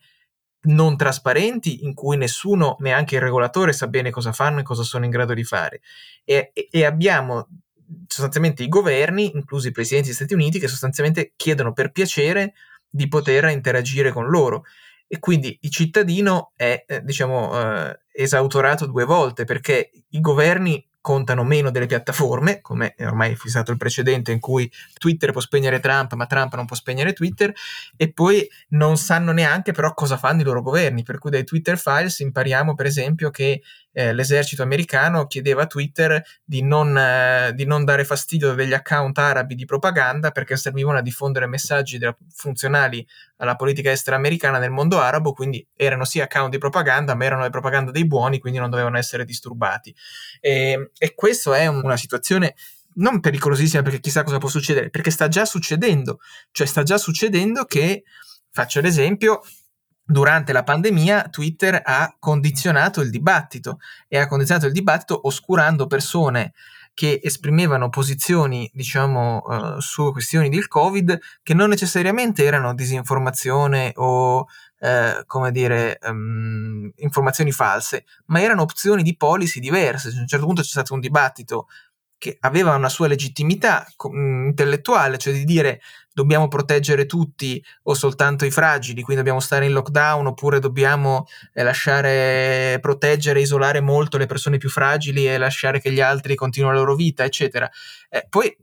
non 0.65 0.95
trasparenti 0.95 1.83
in 1.83 1.93
cui 1.93 2.15
nessuno, 2.15 2.77
neanche 2.79 3.15
il 3.15 3.21
regolatore, 3.21 3.73
sa 3.73 3.87
bene 3.87 4.11
cosa 4.11 4.31
fanno 4.31 4.59
e 4.59 4.63
cosa 4.63 4.83
sono 4.83 5.05
in 5.05 5.11
grado 5.11 5.33
di 5.33 5.43
fare. 5.43 5.81
E, 6.23 6.51
e 6.53 6.85
abbiamo 6.85 7.47
sostanzialmente 8.07 8.63
i 8.63 8.69
governi, 8.69 9.35
inclusi 9.35 9.69
i 9.69 9.71
presidenti 9.71 10.07
degli 10.07 10.15
Stati 10.15 10.33
Uniti, 10.33 10.59
che 10.59 10.67
sostanzialmente 10.67 11.33
chiedono 11.35 11.73
per 11.73 11.91
piacere 11.91 12.53
di 12.89 13.07
poter 13.07 13.45
interagire 13.45 14.11
con 14.11 14.27
loro. 14.27 14.63
E 15.07 15.19
quindi 15.19 15.57
il 15.61 15.69
cittadino 15.69 16.53
è, 16.55 16.85
eh, 16.87 17.01
diciamo, 17.03 17.59
eh, 17.87 17.99
esautorato 18.11 18.85
due 18.85 19.05
volte 19.05 19.45
perché 19.45 19.91
i 20.09 20.19
governi 20.19 20.83
contano 21.03 21.43
meno 21.43 21.69
delle 21.69 21.85
piattaforme, 21.85 22.61
come 22.61 22.93
è 22.95 23.05
ormai 23.05 23.35
fissato 23.35 23.71
il 23.71 23.77
precedente 23.77 24.31
in 24.31 24.39
cui 24.39 24.71
Twitter 24.97 25.33
può 25.33 25.41
spegnere 25.41 25.81
Trump, 25.81 26.13
ma 26.13 26.25
Trump 26.27 26.55
non 26.55 26.65
può 26.65 26.77
spegnere 26.77 27.11
Twitter, 27.11 27.53
e 27.97 28.13
poi 28.13 28.47
non 28.69 28.95
sanno 28.95 29.33
neanche 29.33 29.73
però 29.73 29.93
cosa 29.93 30.15
fanno 30.15 30.39
i 30.39 30.45
loro 30.45 30.61
governi, 30.61 31.03
per 31.03 31.17
cui 31.17 31.29
dai 31.29 31.43
Twitter 31.43 31.77
Files 31.77 32.19
impariamo 32.19 32.73
per 32.73 32.85
esempio 32.85 33.31
che 33.31 33.61
eh, 33.93 34.11
l'esercito 34.13 34.63
americano 34.63 35.27
chiedeva 35.27 35.63
a 35.63 35.67
Twitter 35.67 36.21
di 36.43 36.61
non, 36.61 36.97
eh, 36.97 37.51
di 37.53 37.65
non, 37.65 37.85
dare 37.85 38.03
fastidio 38.03 38.53
degli 38.53 38.73
account 38.73 39.17
arabi 39.19 39.55
di 39.55 39.65
propaganda 39.65 40.31
perché 40.31 40.57
servivano 40.57 40.97
a 40.97 41.01
diffondere 41.01 41.47
messaggi 41.47 41.97
della, 41.97 42.15
funzionali 42.33 43.05
alla 43.37 43.55
politica 43.55 43.91
estera 43.91 44.15
americana 44.15 44.57
nel 44.57 44.71
mondo 44.71 44.99
arabo, 44.99 45.33
quindi 45.33 45.65
erano 45.75 46.05
sì 46.05 46.19
account 46.19 46.51
di 46.51 46.57
propaganda, 46.57 47.15
ma 47.15 47.25
erano 47.25 47.43
le 47.43 47.49
propaganda 47.49 47.91
dei 47.91 48.07
buoni, 48.07 48.39
quindi 48.39 48.59
non 48.59 48.69
dovevano 48.69 48.97
essere 48.97 49.25
disturbati. 49.25 49.95
E, 50.39 50.91
e 50.97 51.13
questa 51.13 51.55
è 51.55 51.67
una 51.67 51.97
situazione 51.97 52.55
non 52.95 53.19
pericolosissima 53.19 53.81
perché 53.81 53.99
chissà 53.99 54.23
cosa 54.23 54.37
può 54.37 54.49
succedere, 54.49 54.89
perché 54.89 55.11
sta 55.11 55.27
già 55.27 55.45
succedendo, 55.45 56.19
cioè 56.51 56.67
sta 56.67 56.83
già 56.83 56.97
succedendo 56.97 57.65
che, 57.65 58.03
faccio 58.51 58.81
l'esempio, 58.81 59.41
durante 60.05 60.51
la 60.51 60.63
pandemia 60.63 61.29
Twitter 61.29 61.81
ha 61.83 62.15
condizionato 62.19 63.01
il 63.01 63.09
dibattito 63.09 63.79
e 64.07 64.17
ha 64.17 64.27
condizionato 64.27 64.67
il 64.67 64.73
dibattito 64.73 65.19
oscurando 65.23 65.87
persone 65.87 66.53
che 66.93 67.19
esprimevano 67.23 67.89
posizioni, 67.89 68.69
diciamo, 68.71 69.41
uh, 69.45 69.79
su 69.79 70.11
questioni 70.11 70.49
del 70.49 70.67
Covid 70.67 71.19
che 71.41 71.53
non 71.53 71.69
necessariamente 71.69 72.43
erano 72.43 72.75
disinformazione 72.75 73.93
o, 73.95 74.41
uh, 74.41 75.25
come 75.25 75.51
dire, 75.51 75.97
um, 76.03 76.91
informazioni 76.97 77.51
false, 77.51 78.05
ma 78.27 78.41
erano 78.41 78.61
opzioni 78.61 79.01
di 79.01 79.17
policy 79.17 79.59
diverse. 79.59 80.09
A 80.09 80.19
un 80.19 80.27
certo 80.27 80.45
punto 80.45 80.61
c'è 80.61 80.67
stato 80.67 80.93
un 80.93 80.99
dibattito 80.99 81.67
che 82.19 82.37
aveva 82.41 82.75
una 82.75 82.89
sua 82.89 83.07
legittimità 83.07 83.85
mm, 84.07 84.45
intellettuale, 84.47 85.17
cioè 85.17 85.33
di 85.33 85.43
dire 85.45 85.81
dobbiamo 86.13 86.47
proteggere 86.47 87.05
tutti 87.05 87.63
o 87.83 87.93
soltanto 87.93 88.45
i 88.45 88.51
fragili, 88.51 89.01
quindi 89.01 89.15
dobbiamo 89.23 89.39
stare 89.39 89.65
in 89.65 89.73
lockdown 89.73 90.27
oppure 90.27 90.59
dobbiamo 90.59 91.25
eh, 91.53 91.63
lasciare 91.63 92.77
proteggere, 92.79 93.41
isolare 93.41 93.81
molto 93.81 94.17
le 94.17 94.27
persone 94.27 94.57
più 94.57 94.69
fragili 94.69 95.27
e 95.27 95.37
lasciare 95.37 95.81
che 95.81 95.91
gli 95.91 96.01
altri 96.01 96.35
continuino 96.35 96.73
la 96.73 96.79
loro 96.79 96.95
vita, 96.95 97.23
eccetera. 97.23 97.69
Eh, 98.09 98.25
poi, 98.29 98.55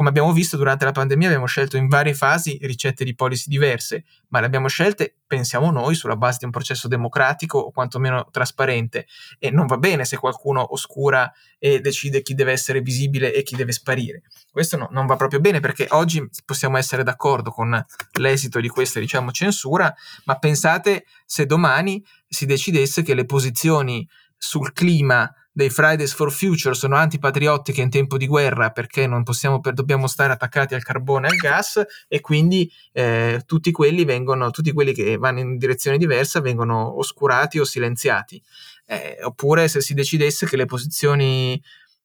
come 0.00 0.12
abbiamo 0.12 0.32
visto 0.32 0.56
durante 0.56 0.86
la 0.86 0.92
pandemia, 0.92 1.26
abbiamo 1.26 1.44
scelto 1.44 1.76
in 1.76 1.86
varie 1.86 2.14
fasi 2.14 2.58
ricette 2.62 3.04
di 3.04 3.14
policy 3.14 3.50
diverse, 3.50 4.04
ma 4.28 4.40
le 4.40 4.46
abbiamo 4.46 4.66
scelte, 4.66 5.14
pensiamo 5.26 5.70
noi, 5.70 5.94
sulla 5.94 6.16
base 6.16 6.38
di 6.38 6.46
un 6.46 6.50
processo 6.50 6.88
democratico 6.88 7.58
o 7.58 7.70
quantomeno 7.70 8.26
trasparente 8.30 9.06
e 9.38 9.50
non 9.50 9.66
va 9.66 9.76
bene 9.76 10.06
se 10.06 10.16
qualcuno 10.16 10.72
oscura 10.72 11.30
e 11.58 11.80
decide 11.80 12.22
chi 12.22 12.32
deve 12.32 12.52
essere 12.52 12.80
visibile 12.80 13.34
e 13.34 13.42
chi 13.42 13.56
deve 13.56 13.72
sparire. 13.72 14.22
Questo 14.50 14.78
no, 14.78 14.88
non 14.90 15.04
va 15.04 15.16
proprio 15.16 15.38
bene 15.38 15.60
perché 15.60 15.86
oggi 15.90 16.26
possiamo 16.46 16.78
essere 16.78 17.02
d'accordo 17.02 17.50
con 17.50 17.84
l'esito 18.12 18.58
di 18.58 18.68
questa 18.68 19.00
diciamo, 19.00 19.32
censura, 19.32 19.94
ma 20.24 20.38
pensate 20.38 21.04
se 21.26 21.44
domani 21.44 22.02
si 22.26 22.46
decidesse 22.46 23.02
che 23.02 23.12
le 23.12 23.26
posizioni 23.26 24.08
sul 24.38 24.72
clima 24.72 25.30
dei 25.60 25.68
Fridays 25.68 26.14
for 26.14 26.32
Future 26.32 26.74
sono 26.74 26.96
antipatriottiche 26.96 27.82
in 27.82 27.90
tempo 27.90 28.16
di 28.16 28.26
guerra 28.26 28.70
perché 28.70 29.06
non 29.06 29.22
possiamo, 29.22 29.60
per, 29.60 29.74
dobbiamo 29.74 30.06
stare 30.06 30.32
attaccati 30.32 30.74
al 30.74 30.82
carbone 30.82 31.28
e 31.28 31.30
al 31.30 31.36
gas 31.36 31.82
e 32.08 32.20
quindi 32.20 32.70
eh, 32.92 33.42
tutti 33.44 33.70
quelli 33.70 34.04
vengono, 34.04 34.50
tutti 34.50 34.72
quelli 34.72 34.94
che 34.94 35.18
vanno 35.18 35.40
in 35.40 35.58
direzione 35.58 35.98
diversa 35.98 36.40
vengono 36.40 36.96
oscurati 36.98 37.58
o 37.58 37.64
silenziati. 37.64 38.42
Eh, 38.86 39.18
oppure 39.22 39.68
se 39.68 39.82
si 39.82 39.92
decidesse 39.92 40.46
che 40.46 40.56
le 40.56 40.64
posizioni 40.64 41.62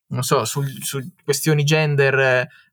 non 0.08 0.22
so, 0.22 0.44
su, 0.46 0.62
su 0.82 1.00
questioni 1.24 1.64
gender 1.64 2.20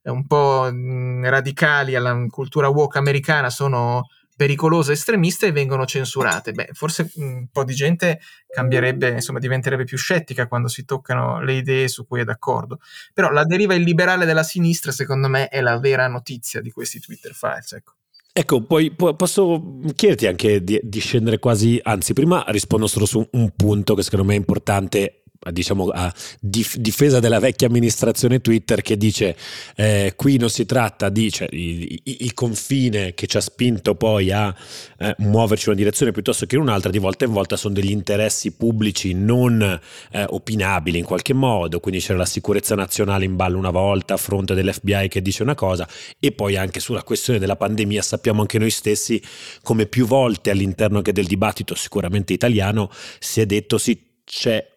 eh, 0.02 0.10
un 0.10 0.26
po' 0.26 0.68
mh, 0.70 1.28
radicali 1.28 1.94
alla 1.94 2.26
cultura 2.28 2.68
woke 2.68 2.98
americana 2.98 3.48
sono 3.50 4.08
pericolose, 4.36 4.92
estremiste 4.92 5.46
e 5.46 5.52
vengono 5.52 5.84
censurate. 5.84 6.52
Beh, 6.52 6.70
forse 6.72 7.10
un 7.16 7.46
po' 7.50 7.64
di 7.64 7.74
gente 7.74 8.20
cambierebbe, 8.46 9.10
insomma, 9.10 9.38
diventerebbe 9.38 9.84
più 9.84 9.96
scettica 9.96 10.46
quando 10.46 10.68
si 10.68 10.84
toccano 10.84 11.42
le 11.42 11.54
idee 11.54 11.88
su 11.88 12.06
cui 12.06 12.20
è 12.20 12.24
d'accordo. 12.24 12.80
Però 13.12 13.30
la 13.30 13.44
deriva 13.44 13.74
illiberale 13.74 14.24
della 14.24 14.42
sinistra, 14.42 14.92
secondo 14.92 15.28
me, 15.28 15.48
è 15.48 15.60
la 15.60 15.78
vera 15.78 16.08
notizia 16.08 16.60
di 16.60 16.70
questi 16.70 17.00
Twitter 17.00 17.32
files, 17.32 17.72
ecco. 17.72 17.94
Ecco, 18.34 18.62
poi 18.62 18.90
posso 18.94 19.78
chiederti 19.94 20.26
anche 20.26 20.64
di, 20.64 20.80
di 20.82 21.00
scendere 21.00 21.38
quasi, 21.38 21.78
anzi, 21.82 22.14
prima 22.14 22.42
rispondo 22.48 22.86
solo 22.86 23.04
su 23.04 23.26
un 23.32 23.50
punto 23.54 23.94
che 23.94 24.02
secondo 24.02 24.24
me 24.24 24.32
è 24.32 24.38
importante 24.38 25.21
diciamo, 25.50 25.88
a 25.88 26.12
dif- 26.40 26.76
difesa 26.76 27.20
della 27.20 27.40
vecchia 27.40 27.66
amministrazione 27.66 28.40
Twitter 28.40 28.82
che 28.82 28.96
dice 28.96 29.36
eh, 29.76 30.12
qui 30.16 30.36
non 30.36 30.50
si 30.50 30.64
tratta 30.64 31.08
di 31.08 31.30
cioè, 31.32 31.48
il, 31.50 32.00
il, 32.04 32.34
confine 32.34 33.14
che 33.14 33.26
ci 33.26 33.36
ha 33.36 33.40
spinto 33.40 33.94
poi 33.94 34.30
a 34.30 34.54
eh, 34.98 35.14
muoverci 35.18 35.64
in 35.64 35.72
una 35.72 35.80
direzione 35.80 36.12
piuttosto 36.12 36.46
che 36.46 36.54
in 36.54 36.62
un'altra, 36.62 36.90
di 36.90 36.98
volta 36.98 37.24
in 37.24 37.32
volta 37.32 37.56
sono 37.56 37.74
degli 37.74 37.90
interessi 37.90 38.52
pubblici 38.52 39.14
non 39.14 39.80
eh, 40.10 40.24
opinabili 40.28 40.98
in 40.98 41.04
qualche 41.04 41.32
modo, 41.32 41.80
quindi 41.80 42.00
c'era 42.00 42.18
la 42.18 42.24
sicurezza 42.24 42.74
nazionale 42.74 43.24
in 43.24 43.36
ballo 43.36 43.58
una 43.58 43.70
volta 43.70 44.14
a 44.14 44.18
fronte 44.18 44.54
dell'FBI 44.54 45.08
che 45.08 45.22
dice 45.22 45.42
una 45.42 45.54
cosa 45.54 45.88
e 46.20 46.32
poi 46.32 46.56
anche 46.56 46.80
sulla 46.80 47.02
questione 47.02 47.38
della 47.38 47.56
pandemia 47.56 48.02
sappiamo 48.02 48.40
anche 48.40 48.58
noi 48.58 48.70
stessi 48.70 49.20
come 49.62 49.86
più 49.86 50.06
volte 50.06 50.50
all'interno 50.50 50.98
anche 50.98 51.12
del 51.12 51.26
dibattito 51.26 51.74
sicuramente 51.74 52.32
italiano 52.32 52.90
si 53.18 53.40
è 53.40 53.46
detto 53.46 53.78
sì 53.78 54.10
c'è 54.24 54.71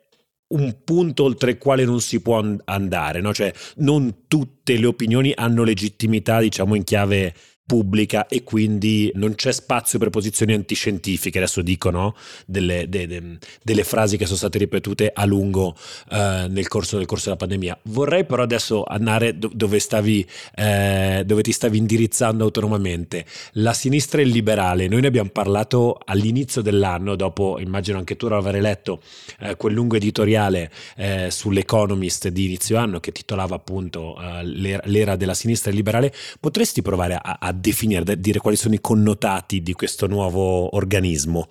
un 0.48 0.84
punto 0.84 1.24
oltre 1.24 1.52
il 1.52 1.58
quale 1.58 1.86
non 1.86 2.00
si 2.02 2.22
può 2.22 2.44
andare, 2.66 3.22
no? 3.22 3.34
cioè 3.34 3.52
non 3.78 4.26
tutte 4.28 4.78
le 4.78 4.86
opinioni 4.86 5.34
hanno 5.36 5.64
legittimità, 5.64 6.40
diciamo, 6.40 6.76
in 6.76 6.84
chiave 6.84 7.34
pubblica 7.66 8.28
e 8.28 8.44
quindi 8.44 9.12
non 9.16 9.34
c'è 9.34 9.52
spazio 9.52 9.98
per 9.98 10.10
posizioni 10.10 10.54
antiscientifiche, 10.54 11.40
adesso 11.40 11.62
dicono 11.62 12.16
delle, 12.46 12.88
de, 12.88 13.08
de, 13.08 13.38
delle 13.64 13.84
frasi 13.84 14.18
che 14.18 14.26
sono 14.26 14.38
state 14.38 14.60
ripetute 14.60 15.12
a 15.14 15.26
lungo 15.26 15.76
eh, 16.12 16.46
nel, 16.48 16.68
corso, 16.68 16.98
nel, 16.98 17.08
corso, 17.08 17.26
della 17.26 17.38
pandemia. 17.38 17.80
Vorrei 17.84 18.26
però 18.26 18.44
adesso 18.44 18.84
andare 18.84 19.38
dove, 19.38 19.80
stavi, 19.80 20.26
eh, 20.56 21.24
dove 21.26 21.42
ti 21.42 21.52
stavi 21.52 21.78
indirizzando 21.78 22.44
autonomamente. 22.44 23.26
La 23.54 23.74
sinistra 23.74 24.22
e 24.22 24.26
il 24.26 24.30
liberale, 24.30 24.88
noi 24.88 25.02
ne 25.02 25.08
abbiamo 25.08 25.30
parlato 25.30 25.98
all'inizio 26.06 26.62
dell'anno, 26.62 27.16
dopo 27.16 27.58
immagino 27.60 27.98
anche 27.98 28.16
tu 28.16 28.28
aver 28.28 28.62
letto 28.62 29.02
eh, 29.40 29.56
quel 29.56 29.74
lungo 29.74 29.96
editoriale 29.96 30.72
eh, 30.98 31.32
sull'Economist 31.32 32.28
di 32.28 32.46
inizio 32.46 32.78
anno 32.78 33.00
che 33.00 33.12
titolava 33.12 33.56
appunto 33.56 34.18
eh, 34.22 34.44
l'era 34.44 35.16
della 35.16 35.34
sinistra 35.34 35.72
e 35.72 35.74
liberale, 35.74 36.14
potresti 36.40 36.82
provare 36.82 37.16
a, 37.16 37.38
a 37.40 37.54
definire, 37.56 38.12
a 38.12 38.16
dire 38.16 38.40
quali 38.40 38.58
sono 38.58 38.76
i 38.76 38.82
connotati 38.82 39.62
di 39.62 39.74
questo 39.74 40.08
nuovo 40.08 40.76
organismo? 40.76 41.50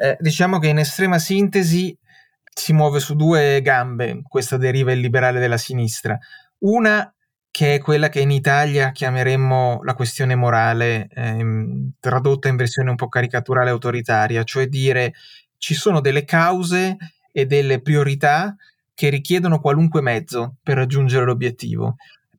Eh, 0.00 0.16
diciamo 0.20 0.58
che 0.58 0.68
in 0.68 0.78
estrema 0.78 1.18
sintesi 1.18 1.96
si 2.52 2.72
muove 2.72 3.00
su 3.00 3.14
due 3.14 3.60
gambe 3.62 4.22
questa 4.26 4.56
deriva 4.56 4.92
illiberale 4.92 5.40
della 5.40 5.56
sinistra. 5.58 6.18
Una 6.58 7.10
che 7.50 7.74
è 7.74 7.80
quella 7.80 8.10
che 8.10 8.20
in 8.20 8.30
Italia 8.30 8.92
chiameremmo 8.92 9.80
la 9.82 9.94
questione 9.94 10.34
morale, 10.34 11.08
ehm, 11.10 11.92
tradotta 11.98 12.48
in 12.48 12.56
versione 12.56 12.90
un 12.90 12.96
po' 12.96 13.08
caricaturale 13.08 13.70
autoritaria, 13.70 14.42
cioè 14.44 14.66
dire 14.66 15.14
ci 15.56 15.74
sono 15.74 16.00
delle 16.00 16.24
cause 16.24 16.96
e 17.32 17.46
delle 17.46 17.80
priorità 17.80 18.54
che 18.92 19.08
richiedono 19.08 19.60
qualunque 19.60 20.00
mezzo 20.02 20.56
per 20.62 20.76
raggiungere 20.76 21.24
l'obiettivo 21.24 21.96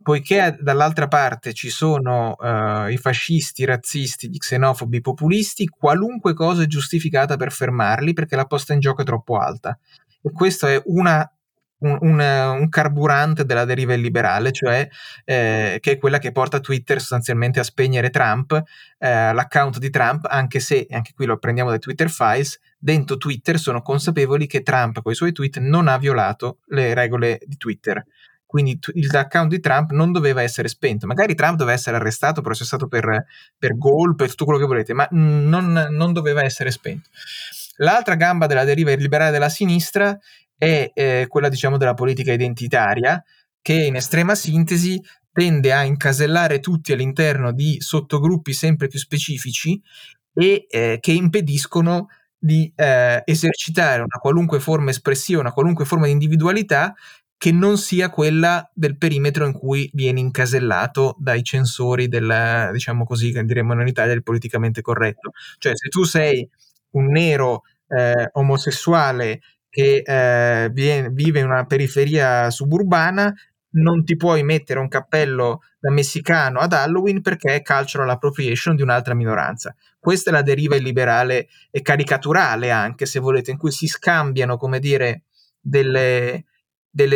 poiché 0.08 0.56
dall'altra 0.62 1.10
parte 1.10 1.52
ci 1.52 1.70
sono 1.70 2.38
uh, 2.40 2.88
i 2.88 2.96
fascisti, 2.96 3.64
i 3.64 3.66
razzisti, 3.66 4.30
gli 4.30 4.38
xenofobi, 4.38 4.96
i 4.96 5.02
populisti, 5.02 5.68
qualunque 5.68 6.34
cosa 6.34 6.64
è 6.64 6.66
giustificata 6.66 7.36
per 7.36 7.52
fermarli 7.52 8.14
perché 8.14 8.38
la 8.38 8.46
posta 8.46 8.72
in 8.72 8.80
gioco 8.80 9.02
è 9.02 9.04
troppo 9.04 9.38
alta. 9.38 9.78
E 10.22 10.32
questo 10.32 10.66
è 10.66 10.82
una, 10.86 11.30
un, 11.80 11.98
un, 12.00 12.20
un, 12.22 12.70
carburante 12.70 13.44
della 13.44 13.66
deriva 13.66 13.96
illiberale, 13.96 14.54
cioè 14.54 14.88
eh, 15.26 15.78
che 15.82 15.92
è 15.92 15.98
quella 15.98 16.20
che 16.20 16.32
porta 16.32 16.62
Twitter 16.62 17.00
sostanzialmente 17.00 17.60
a 17.60 17.64
spegnere 17.64 18.10
Trump, 18.10 18.54
eh, 19.00 19.34
l'account 19.34 19.78
di 19.78 19.90
Trump, 19.90 20.26
anche 20.30 20.62
se, 20.62 20.88
anche 20.90 21.12
qui 21.14 21.26
lo 21.26 21.34
apprendiamo 21.34 21.70
dai 21.70 21.80
Twitter 21.80 22.10
Files, 22.10 22.62
dentro 22.80 23.18
Twitter 23.18 23.60
sono 23.60 23.82
consapevoli 23.82 24.48
che 24.48 24.62
Trump 24.62 25.02
con 25.02 25.12
i 25.12 25.16
suoi 25.16 25.34
tweet 25.34 25.58
non 25.58 25.90
ha 25.90 25.98
violato 25.98 26.60
le 26.68 26.94
regole 26.94 27.42
di 27.46 27.58
Twitter 27.58 28.06
quindi 28.48 28.80
l'account 29.12 29.50
di 29.50 29.60
Trump 29.60 29.92
non 29.92 30.14
doveva 30.14 30.42
essere 30.42 30.70
spento. 30.70 31.06
Magari 31.06 31.36
Trump 31.36 31.58
doveva 31.58 31.76
essere 31.76 31.98
arrestato, 31.98 32.42
processato 32.42 32.88
per, 32.88 33.26
per 33.58 33.78
gol, 33.78 34.16
per 34.16 34.30
tutto 34.30 34.46
quello 34.46 34.60
che 34.60 34.66
volete, 34.66 34.94
ma 34.94 35.06
non, 35.12 35.88
non, 35.92 36.14
doveva 36.14 36.44
essere 36.44 36.72
spento. 36.72 37.10
L'altra 37.76 38.16
gamba 38.16 38.48
della 38.48 38.64
deriva 38.64 38.96
liberale 38.96 39.32
della 39.32 39.50
sinistra 39.50 40.18
è 40.58 40.90
eh, 40.94 41.26
quella, 41.28 41.50
diciamo, 41.50 41.76
della 41.76 41.94
politica 41.94 42.32
identitaria, 42.32 43.22
che 43.62 43.74
in 43.74 43.98
estrema 43.98 44.34
sintesi 44.34 45.00
tende 45.34 45.74
a 45.74 45.84
incasellare 45.84 46.62
tutti 46.62 46.94
all'interno 46.94 47.52
di 47.52 47.82
sottogruppi 47.82 48.54
sempre 48.54 48.88
più 48.88 48.98
specifici 48.98 49.80
e 50.34 50.66
eh, 50.70 50.98
che 51.02 51.12
impediscono 51.12 52.08
di 52.40 52.72
eh, 52.76 53.22
esercitare 53.26 53.98
una 54.02 54.20
qualunque 54.22 54.62
forma 54.62 54.92
espressiva, 54.92 55.42
una 55.42 55.52
qualunque 55.52 55.84
forma 55.84 56.06
di 56.06 56.14
individualità 56.14 56.96
che 57.38 57.52
non 57.52 57.78
sia 57.78 58.10
quella 58.10 58.70
del 58.74 58.98
perimetro 58.98 59.46
in 59.46 59.54
cui 59.54 59.90
viene 59.94 60.20
incasellato 60.20 61.16
dai 61.20 61.44
censori 61.44 62.08
del, 62.08 62.70
diciamo 62.74 63.06
così, 63.06 63.32
diremmo 63.44 63.80
in 63.80 63.88
Italia, 63.88 64.14
del 64.14 64.24
politicamente 64.24 64.82
corretto. 64.82 65.32
Cioè, 65.60 65.74
se 65.76 65.90
tu 65.90 66.04
sei 66.04 66.50
un 66.92 67.12
nero 67.12 67.62
eh, 67.88 68.30
omosessuale 68.34 69.42
che 69.70 70.02
eh, 70.04 70.70
viene, 70.72 71.10
vive 71.12 71.40
in 71.40 71.46
una 71.46 71.66
periferia 71.66 72.50
suburbana, 72.50 73.32
non 73.72 74.04
ti 74.04 74.16
puoi 74.16 74.42
mettere 74.42 74.80
un 74.80 74.88
cappello 74.88 75.62
da 75.80 75.92
messicano 75.92 76.60
ad 76.60 76.74
Halloween 76.74 77.22
perché 77.22 77.54
è 77.54 77.62
cultural 77.62 78.10
appropriation 78.10 78.76
di 78.76 78.82
un'altra 78.82 79.14
minoranza. 79.14 79.76
Questa 80.00 80.32
è 80.32 80.34
la 80.34 80.42
deriva 80.42 80.76
illiberale 80.76 81.50
e 81.70 81.84
caricaturale 81.84 82.72
anche, 82.72 83.06
se 83.06 83.20
volete, 83.20 83.52
in 83.52 83.58
cui 83.58 83.72
si 83.72 83.86
scambiano, 83.86 84.58
come 84.58 84.80
dire, 84.80 85.24
delle, 85.60 86.46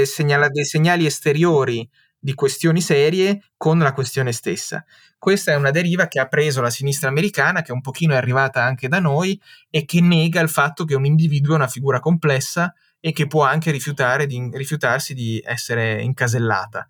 segnala- 0.05 0.49
dei 0.49 0.65
segnali 0.65 1.05
esteriori 1.05 1.87
di 2.23 2.35
questioni 2.35 2.81
serie 2.81 3.51
con 3.57 3.79
la 3.79 3.93
questione 3.93 4.31
stessa. 4.31 4.85
Questa 5.17 5.51
è 5.51 5.55
una 5.55 5.71
deriva 5.71 6.07
che 6.07 6.19
ha 6.19 6.27
preso 6.27 6.61
la 6.61 6.69
sinistra 6.69 7.09
americana, 7.09 7.63
che 7.63 7.71
un 7.71 7.81
pochino 7.81 8.13
è 8.13 8.17
arrivata 8.17 8.63
anche 8.63 8.87
da 8.87 8.99
noi 8.99 9.39
e 9.69 9.85
che 9.85 10.01
nega 10.01 10.39
il 10.39 10.49
fatto 10.49 10.85
che 10.85 10.95
un 10.95 11.05
individuo 11.05 11.53
è 11.53 11.57
una 11.57 11.67
figura 11.67 11.99
complessa 11.99 12.73
e 12.99 13.11
che 13.11 13.25
può 13.25 13.43
anche 13.43 13.71
di, 13.71 14.49
rifiutarsi 14.53 15.13
di 15.15 15.41
essere 15.43 16.01
incasellata. 16.03 16.87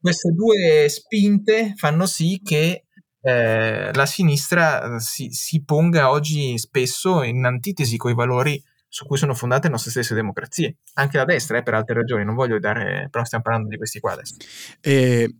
Queste 0.00 0.30
due 0.32 0.88
spinte 0.88 1.74
fanno 1.76 2.06
sì 2.06 2.40
che 2.44 2.84
eh, 3.20 3.94
la 3.94 4.06
sinistra 4.06 4.98
si, 4.98 5.30
si 5.30 5.62
ponga 5.64 6.10
oggi 6.10 6.58
spesso 6.58 7.22
in 7.22 7.44
antitesi 7.44 7.96
con 7.96 8.10
i 8.10 8.14
valori 8.14 8.62
su 8.94 9.06
cui 9.06 9.16
sono 9.16 9.34
fondate 9.34 9.66
le 9.66 9.72
nostre 9.72 9.90
stesse 9.90 10.14
democrazie, 10.14 10.76
anche 10.92 11.16
la 11.16 11.24
destra, 11.24 11.58
eh, 11.58 11.64
per 11.64 11.74
altre 11.74 11.96
ragioni, 11.96 12.24
non 12.24 12.36
voglio 12.36 12.60
dare, 12.60 13.08
però 13.10 13.24
stiamo 13.24 13.42
parlando 13.42 13.66
di 13.66 13.76
questi 13.76 13.98
qua 13.98 14.12
adesso. 14.12 14.36
E 14.80 15.34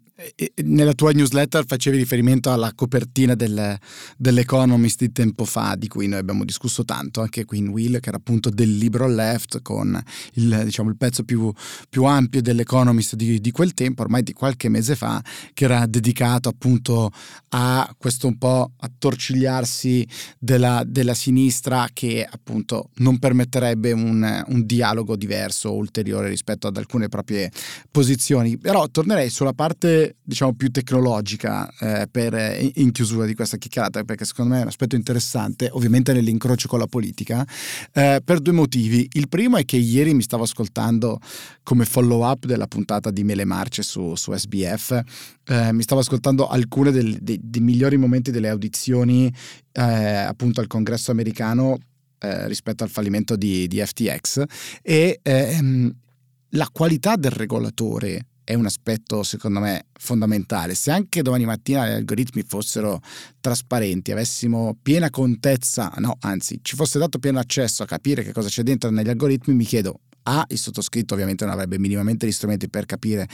nella 0.62 0.92
tua 0.92 1.10
newsletter 1.10 1.64
facevi 1.66 1.96
riferimento 1.96 2.52
alla 2.52 2.72
copertina 2.72 3.34
del, 3.34 3.76
dell'Economist 4.16 5.00
di 5.00 5.10
tempo 5.10 5.44
fa, 5.44 5.74
di 5.76 5.88
cui 5.88 6.06
noi 6.06 6.20
abbiamo 6.20 6.44
discusso 6.44 6.84
tanto, 6.84 7.20
anche 7.20 7.44
qui 7.44 7.58
in 7.58 7.68
Will, 7.68 7.98
che 7.98 8.10
era 8.10 8.18
appunto 8.18 8.48
del 8.48 8.76
libro 8.76 9.08
Left, 9.08 9.60
con 9.60 10.00
il, 10.34 10.62
diciamo, 10.64 10.88
il 10.88 10.96
pezzo 10.96 11.24
più, 11.24 11.52
più, 11.88 12.04
ampio 12.04 12.40
dell'Economist 12.42 13.16
di, 13.16 13.40
di, 13.40 13.50
quel 13.50 13.74
tempo, 13.74 14.02
ormai 14.02 14.22
di 14.22 14.32
qualche 14.32 14.68
mese 14.68 14.94
fa, 14.94 15.20
che 15.52 15.64
era 15.64 15.84
dedicato 15.86 16.48
appunto 16.48 17.10
a 17.48 17.92
questo 17.98 18.28
un 18.28 18.38
po' 18.38 18.70
attorcigliarsi 18.78 20.06
della, 20.38 20.84
della 20.86 21.14
sinistra 21.14 21.88
che 21.92 22.24
appunto 22.28 22.90
non 22.96 23.18
permetterebbe 23.18 23.90
un, 23.90 24.44
un 24.46 24.64
dialogo 24.64 25.16
diverso 25.16 25.74
ulteriore 25.74 26.28
rispetto 26.28 26.68
ad 26.68 26.76
alcune 26.76 27.08
proprie 27.08 27.50
posizioni. 27.90 28.56
Però 28.58 28.88
tornerei 28.88 29.28
sulla 29.28 29.52
parte 29.52 30.03
diciamo 30.22 30.54
più 30.54 30.70
tecnologica 30.70 31.68
eh, 31.80 32.08
per, 32.10 32.34
eh, 32.34 32.70
in 32.76 32.92
chiusura 32.92 33.26
di 33.26 33.34
questa 33.34 33.56
chiacchierata 33.56 34.04
perché 34.04 34.24
secondo 34.24 34.52
me 34.52 34.58
è 34.58 34.62
un 34.62 34.68
aspetto 34.68 34.96
interessante 34.96 35.68
ovviamente 35.72 36.12
nell'incrocio 36.12 36.68
con 36.68 36.78
la 36.78 36.86
politica 36.86 37.46
eh, 37.92 38.20
per 38.24 38.40
due 38.40 38.52
motivi. 38.52 39.08
Il 39.12 39.28
primo 39.28 39.56
è 39.56 39.64
che 39.64 39.76
ieri 39.76 40.14
mi 40.14 40.22
stavo 40.22 40.44
ascoltando 40.44 41.20
come 41.62 41.84
follow 41.84 42.24
up 42.24 42.46
della 42.46 42.66
puntata 42.66 43.10
di 43.10 43.24
Mele 43.24 43.44
Marce 43.44 43.82
su, 43.82 44.14
su 44.14 44.34
SBF 44.34 45.02
eh, 45.46 45.72
mi 45.72 45.82
stavo 45.82 46.00
ascoltando 46.00 46.46
alcune 46.46 46.90
dei, 46.90 47.18
dei, 47.20 47.38
dei 47.42 47.60
migliori 47.60 47.96
momenti 47.96 48.30
delle 48.30 48.48
audizioni 48.48 49.32
eh, 49.72 49.82
appunto 49.82 50.60
al 50.60 50.66
congresso 50.66 51.10
americano 51.10 51.78
eh, 52.18 52.48
rispetto 52.48 52.84
al 52.84 52.90
fallimento 52.90 53.36
di, 53.36 53.66
di 53.68 53.80
FTX 53.84 54.42
e 54.82 55.20
ehm, 55.22 55.94
la 56.50 56.68
qualità 56.72 57.16
del 57.16 57.32
regolatore 57.32 58.26
è 58.44 58.54
un 58.54 58.66
aspetto 58.66 59.22
secondo 59.22 59.58
me 59.60 59.86
fondamentale. 59.92 60.74
Se 60.74 60.90
anche 60.90 61.22
domani 61.22 61.44
mattina 61.44 61.88
gli 61.88 61.92
algoritmi 61.92 62.42
fossero 62.46 63.00
trasparenti, 63.40 64.12
avessimo 64.12 64.76
piena 64.80 65.10
contezza, 65.10 65.92
no, 65.96 66.16
anzi, 66.20 66.60
ci 66.62 66.76
fosse 66.76 66.98
dato 66.98 67.18
pieno 67.18 67.38
accesso 67.38 67.82
a 67.82 67.86
capire 67.86 68.22
che 68.22 68.32
cosa 68.32 68.48
c'è 68.48 68.62
dentro 68.62 68.90
negli 68.90 69.08
algoritmi, 69.08 69.54
mi 69.54 69.64
chiedo 69.64 70.00
a, 70.24 70.44
il 70.48 70.58
sottoscritto 70.58 71.14
ovviamente 71.14 71.44
non 71.44 71.52
avrebbe 71.52 71.78
minimamente 71.78 72.26
gli 72.26 72.32
strumenti 72.32 72.68
per 72.68 72.86
capire 72.86 73.28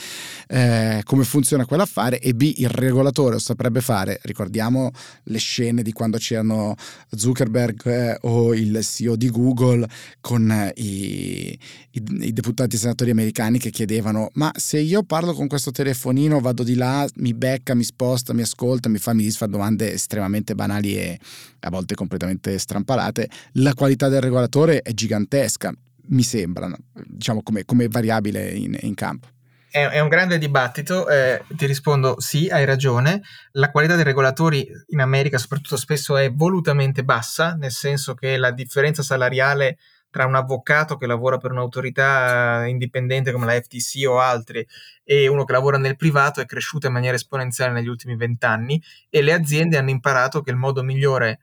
eh, 0.48 1.00
come 1.04 1.24
funziona 1.24 1.64
quell'affare 1.66 2.18
e 2.18 2.34
B, 2.34 2.52
il 2.56 2.68
regolatore 2.68 3.34
lo 3.34 3.38
saprebbe 3.38 3.80
fare. 3.80 4.18
Ricordiamo 4.22 4.90
le 5.24 5.38
scene 5.38 5.82
di 5.82 5.92
quando 5.92 6.18
c'erano 6.18 6.74
Zuckerberg 7.10 7.86
eh, 7.86 8.18
o 8.22 8.54
il 8.54 8.78
CEO 8.82 9.16
di 9.16 9.30
Google 9.30 9.86
con 10.20 10.50
eh, 10.50 10.72
i, 10.76 11.58
i, 11.90 12.02
i 12.20 12.32
deputati 12.32 12.76
senatori 12.76 13.10
americani 13.10 13.58
che 13.58 13.70
chiedevano 13.70 14.30
ma 14.34 14.52
se 14.56 14.78
io 14.78 15.02
parlo 15.02 15.32
con 15.32 15.46
questo 15.46 15.70
telefonino, 15.70 16.40
vado 16.40 16.62
di 16.62 16.74
là, 16.74 17.06
mi 17.16 17.34
becca, 17.34 17.74
mi 17.74 17.84
sposta, 17.84 18.32
mi 18.32 18.42
ascolta, 18.42 18.88
mi 18.88 18.98
fa, 18.98 19.12
mi 19.12 19.22
disfa 19.22 19.46
domande 19.46 19.92
estremamente 19.92 20.54
banali 20.54 20.96
e 20.96 21.18
a 21.60 21.70
volte 21.70 21.94
completamente 21.94 22.58
strampalate, 22.58 23.28
la 23.54 23.74
qualità 23.74 24.08
del 24.08 24.20
regolatore 24.20 24.80
è 24.80 24.92
gigantesca 24.92 25.72
mi 26.08 26.22
sembrano, 26.22 26.76
diciamo 26.92 27.42
come, 27.42 27.64
come 27.64 27.88
variabile 27.88 28.50
in, 28.50 28.76
in 28.80 28.94
campo. 28.94 29.28
È, 29.70 29.86
è, 29.86 30.00
un 30.00 30.08
grande 30.08 30.38
dibattito, 30.38 31.08
eh, 31.08 31.44
ti 31.48 31.66
rispondo 31.66 32.20
sì, 32.20 32.48
hai 32.48 32.64
ragione. 32.64 33.22
La 33.52 33.70
qualità 33.70 33.94
dei 33.94 34.04
regolatori 34.04 34.68
in 34.88 35.00
America 35.00 35.38
soprattutto 35.38 35.76
spesso 35.76 36.16
è 36.16 36.32
volutamente 36.32 37.04
bassa, 37.04 37.54
nel 37.54 37.70
senso 37.70 38.14
che 38.14 38.36
la 38.36 38.50
differenza 38.50 39.02
salariale 39.02 39.78
tra 40.10 40.26
un 40.26 40.34
avvocato 40.34 40.96
che 40.96 41.06
lavora 41.06 41.38
per 41.38 41.52
un'autorità 41.52 42.64
indipendente 42.66 43.30
come 43.30 43.46
la 43.46 43.52
FTC 43.52 44.08
o 44.08 44.18
altri 44.18 44.66
e 45.04 45.28
uno 45.28 45.44
che 45.44 45.52
lavora 45.52 45.78
nel 45.78 45.96
privato 45.96 46.40
è 46.40 46.46
cresciuta 46.46 46.88
in 46.88 46.92
maniera 46.92 47.14
esponenziale 47.14 47.72
negli 47.72 47.86
ultimi 47.86 48.16
vent'anni 48.16 48.82
e 49.08 49.22
le 49.22 49.32
aziende 49.32 49.78
hanno 49.78 49.90
imparato 49.90 50.42
che 50.42 50.50
il 50.50 50.56
modo 50.56 50.82
migliore 50.82 51.38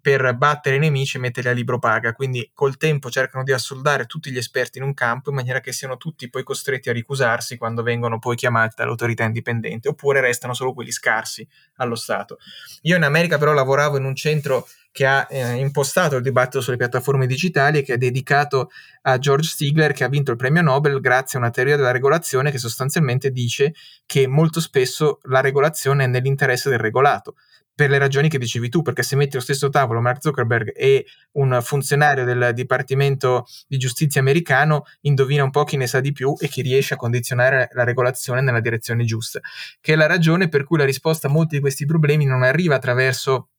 per 0.00 0.34
battere 0.36 0.76
i 0.76 0.78
nemici 0.78 1.16
e 1.16 1.20
metterli 1.20 1.50
a 1.50 1.52
libro 1.52 1.78
paga. 1.78 2.12
Quindi 2.12 2.50
col 2.54 2.76
tempo 2.76 3.10
cercano 3.10 3.42
di 3.42 3.52
assoldare 3.52 4.06
tutti 4.06 4.30
gli 4.30 4.36
esperti 4.36 4.78
in 4.78 4.84
un 4.84 4.94
campo 4.94 5.30
in 5.30 5.36
maniera 5.36 5.60
che 5.60 5.72
siano 5.72 5.96
tutti 5.96 6.30
poi 6.30 6.44
costretti 6.44 6.88
a 6.88 6.92
ricusarsi 6.92 7.56
quando 7.56 7.82
vengono 7.82 8.18
poi 8.18 8.36
chiamati 8.36 8.74
dall'autorità 8.76 9.24
indipendente, 9.24 9.88
oppure 9.88 10.20
restano 10.20 10.54
solo 10.54 10.72
quelli 10.72 10.92
scarsi 10.92 11.46
allo 11.76 11.96
Stato. 11.96 12.38
Io 12.82 12.96
in 12.96 13.02
America 13.02 13.38
però 13.38 13.52
lavoravo 13.52 13.96
in 13.96 14.04
un 14.04 14.14
centro 14.14 14.66
che 14.90 15.06
ha 15.06 15.26
eh, 15.30 15.54
impostato 15.56 16.16
il 16.16 16.22
dibattito 16.22 16.60
sulle 16.60 16.76
piattaforme 16.76 17.26
digitali 17.26 17.78
e 17.78 17.82
che 17.82 17.94
è 17.94 17.98
dedicato 17.98 18.70
a 19.02 19.18
George 19.18 19.48
Stigler 19.48 19.92
che 19.92 20.02
ha 20.02 20.08
vinto 20.08 20.30
il 20.30 20.36
premio 20.36 20.62
Nobel 20.62 21.00
grazie 21.00 21.38
a 21.38 21.42
una 21.42 21.50
teoria 21.50 21.76
della 21.76 21.90
regolazione 21.90 22.50
che 22.50 22.58
sostanzialmente 22.58 23.30
dice 23.30 23.74
che 24.06 24.26
molto 24.26 24.60
spesso 24.60 25.20
la 25.24 25.40
regolazione 25.40 26.04
è 26.04 26.06
nell'interesse 26.06 26.70
del 26.70 26.78
regolato 26.78 27.34
per 27.78 27.90
le 27.90 27.98
ragioni 27.98 28.28
che 28.28 28.38
dicevi 28.38 28.70
tu, 28.70 28.82
perché 28.82 29.04
se 29.04 29.14
metti 29.14 29.36
allo 29.36 29.44
stesso 29.44 29.68
tavolo 29.68 30.00
Mark 30.00 30.20
Zuckerberg 30.20 30.72
e 30.74 31.06
un 31.34 31.60
funzionario 31.62 32.24
del 32.24 32.50
Dipartimento 32.52 33.46
di 33.68 33.76
Giustizia 33.76 34.20
americano, 34.20 34.82
indovina 35.02 35.44
un 35.44 35.50
po' 35.50 35.62
chi 35.62 35.76
ne 35.76 35.86
sa 35.86 36.00
di 36.00 36.10
più 36.10 36.34
e 36.40 36.48
chi 36.48 36.60
riesce 36.60 36.94
a 36.94 36.96
condizionare 36.96 37.68
la 37.74 37.84
regolazione 37.84 38.40
nella 38.40 38.58
direzione 38.58 39.04
giusta, 39.04 39.38
che 39.80 39.92
è 39.92 39.94
la 39.94 40.06
ragione 40.06 40.48
per 40.48 40.64
cui 40.64 40.76
la 40.76 40.84
risposta 40.84 41.28
a 41.28 41.30
molti 41.30 41.54
di 41.54 41.60
questi 41.60 41.86
problemi 41.86 42.24
non 42.24 42.42
arriva 42.42 42.74
attraverso 42.74 43.50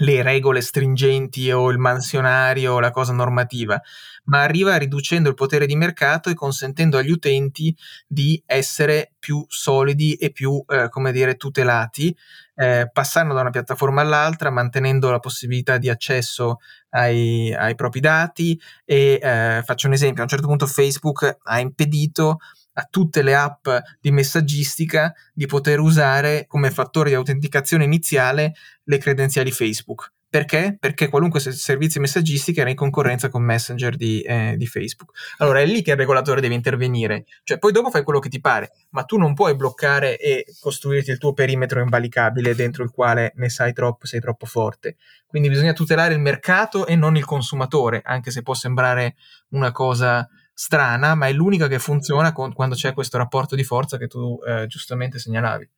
le 0.00 0.22
regole 0.22 0.60
stringenti 0.60 1.50
o 1.50 1.70
il 1.70 1.78
mansionario 1.78 2.74
o 2.74 2.80
la 2.80 2.90
cosa 2.90 3.12
normativa, 3.12 3.80
ma 4.24 4.42
arriva 4.42 4.76
riducendo 4.76 5.28
il 5.28 5.34
potere 5.34 5.66
di 5.66 5.76
mercato 5.76 6.30
e 6.30 6.34
consentendo 6.34 6.98
agli 6.98 7.10
utenti 7.10 7.74
di 8.06 8.40
essere 8.46 9.12
più 9.18 9.44
solidi 9.48 10.14
e 10.14 10.30
più, 10.30 10.62
eh, 10.68 10.88
come 10.88 11.12
dire, 11.12 11.36
tutelati, 11.36 12.14
eh, 12.54 12.88
passando 12.92 13.34
da 13.34 13.40
una 13.40 13.50
piattaforma 13.50 14.00
all'altra, 14.02 14.50
mantenendo 14.50 15.10
la 15.10 15.18
possibilità 15.18 15.78
di 15.78 15.88
accesso 15.88 16.58
ai, 16.90 17.52
ai 17.54 17.74
propri 17.74 18.00
dati 18.00 18.60
e 18.84 19.18
eh, 19.22 19.62
faccio 19.64 19.86
un 19.86 19.92
esempio, 19.92 20.20
a 20.20 20.24
un 20.24 20.30
certo 20.30 20.46
punto 20.46 20.66
Facebook 20.66 21.38
ha 21.42 21.60
impedito 21.60 22.38
a 22.74 22.86
tutte 22.88 23.22
le 23.22 23.34
app 23.34 23.68
di 24.00 24.10
messaggistica 24.10 25.12
di 25.32 25.46
poter 25.46 25.80
usare 25.80 26.46
come 26.46 26.70
fattore 26.70 27.10
di 27.10 27.16
autenticazione 27.16 27.84
iniziale 27.84 28.54
le 28.84 28.98
credenziali 28.98 29.50
Facebook. 29.50 30.12
Perché? 30.30 30.76
Perché 30.78 31.08
qualunque 31.08 31.40
servizio 31.40 32.00
messaggistica 32.00 32.60
era 32.60 32.70
in 32.70 32.76
concorrenza 32.76 33.28
con 33.28 33.42
Messenger 33.42 33.96
di, 33.96 34.20
eh, 34.20 34.54
di, 34.56 34.66
Facebook. 34.68 35.10
Allora 35.38 35.58
è 35.58 35.66
lì 35.66 35.82
che 35.82 35.90
il 35.90 35.96
regolatore 35.96 36.40
deve 36.40 36.54
intervenire. 36.54 37.24
Cioè, 37.42 37.58
poi 37.58 37.72
dopo 37.72 37.90
fai 37.90 38.04
quello 38.04 38.20
che 38.20 38.28
ti 38.28 38.40
pare, 38.40 38.70
ma 38.90 39.02
tu 39.02 39.18
non 39.18 39.34
puoi 39.34 39.56
bloccare 39.56 40.16
e 40.18 40.44
costruirti 40.60 41.10
il 41.10 41.18
tuo 41.18 41.32
perimetro 41.32 41.80
invalicabile 41.80 42.54
dentro 42.54 42.84
il 42.84 42.90
quale 42.90 43.32
ne 43.34 43.48
sai 43.48 43.72
troppo, 43.72 44.06
sei 44.06 44.20
troppo 44.20 44.46
forte. 44.46 44.98
Quindi 45.26 45.48
bisogna 45.48 45.72
tutelare 45.72 46.14
il 46.14 46.20
mercato 46.20 46.86
e 46.86 46.94
non 46.94 47.16
il 47.16 47.24
consumatore, 47.24 48.00
anche 48.04 48.30
se 48.30 48.42
può 48.42 48.54
sembrare 48.54 49.16
una 49.48 49.72
cosa 49.72 50.28
strana, 50.52 51.14
ma 51.14 51.26
è 51.28 51.32
l'unica 51.32 51.68
che 51.68 51.78
funziona 51.78 52.32
con, 52.32 52.52
quando 52.52 52.74
c'è 52.74 52.92
questo 52.92 53.18
rapporto 53.18 53.54
di 53.56 53.64
forza 53.64 53.96
che 53.96 54.06
tu 54.06 54.38
eh, 54.46 54.66
giustamente 54.66 55.18
segnalavi. 55.18 55.68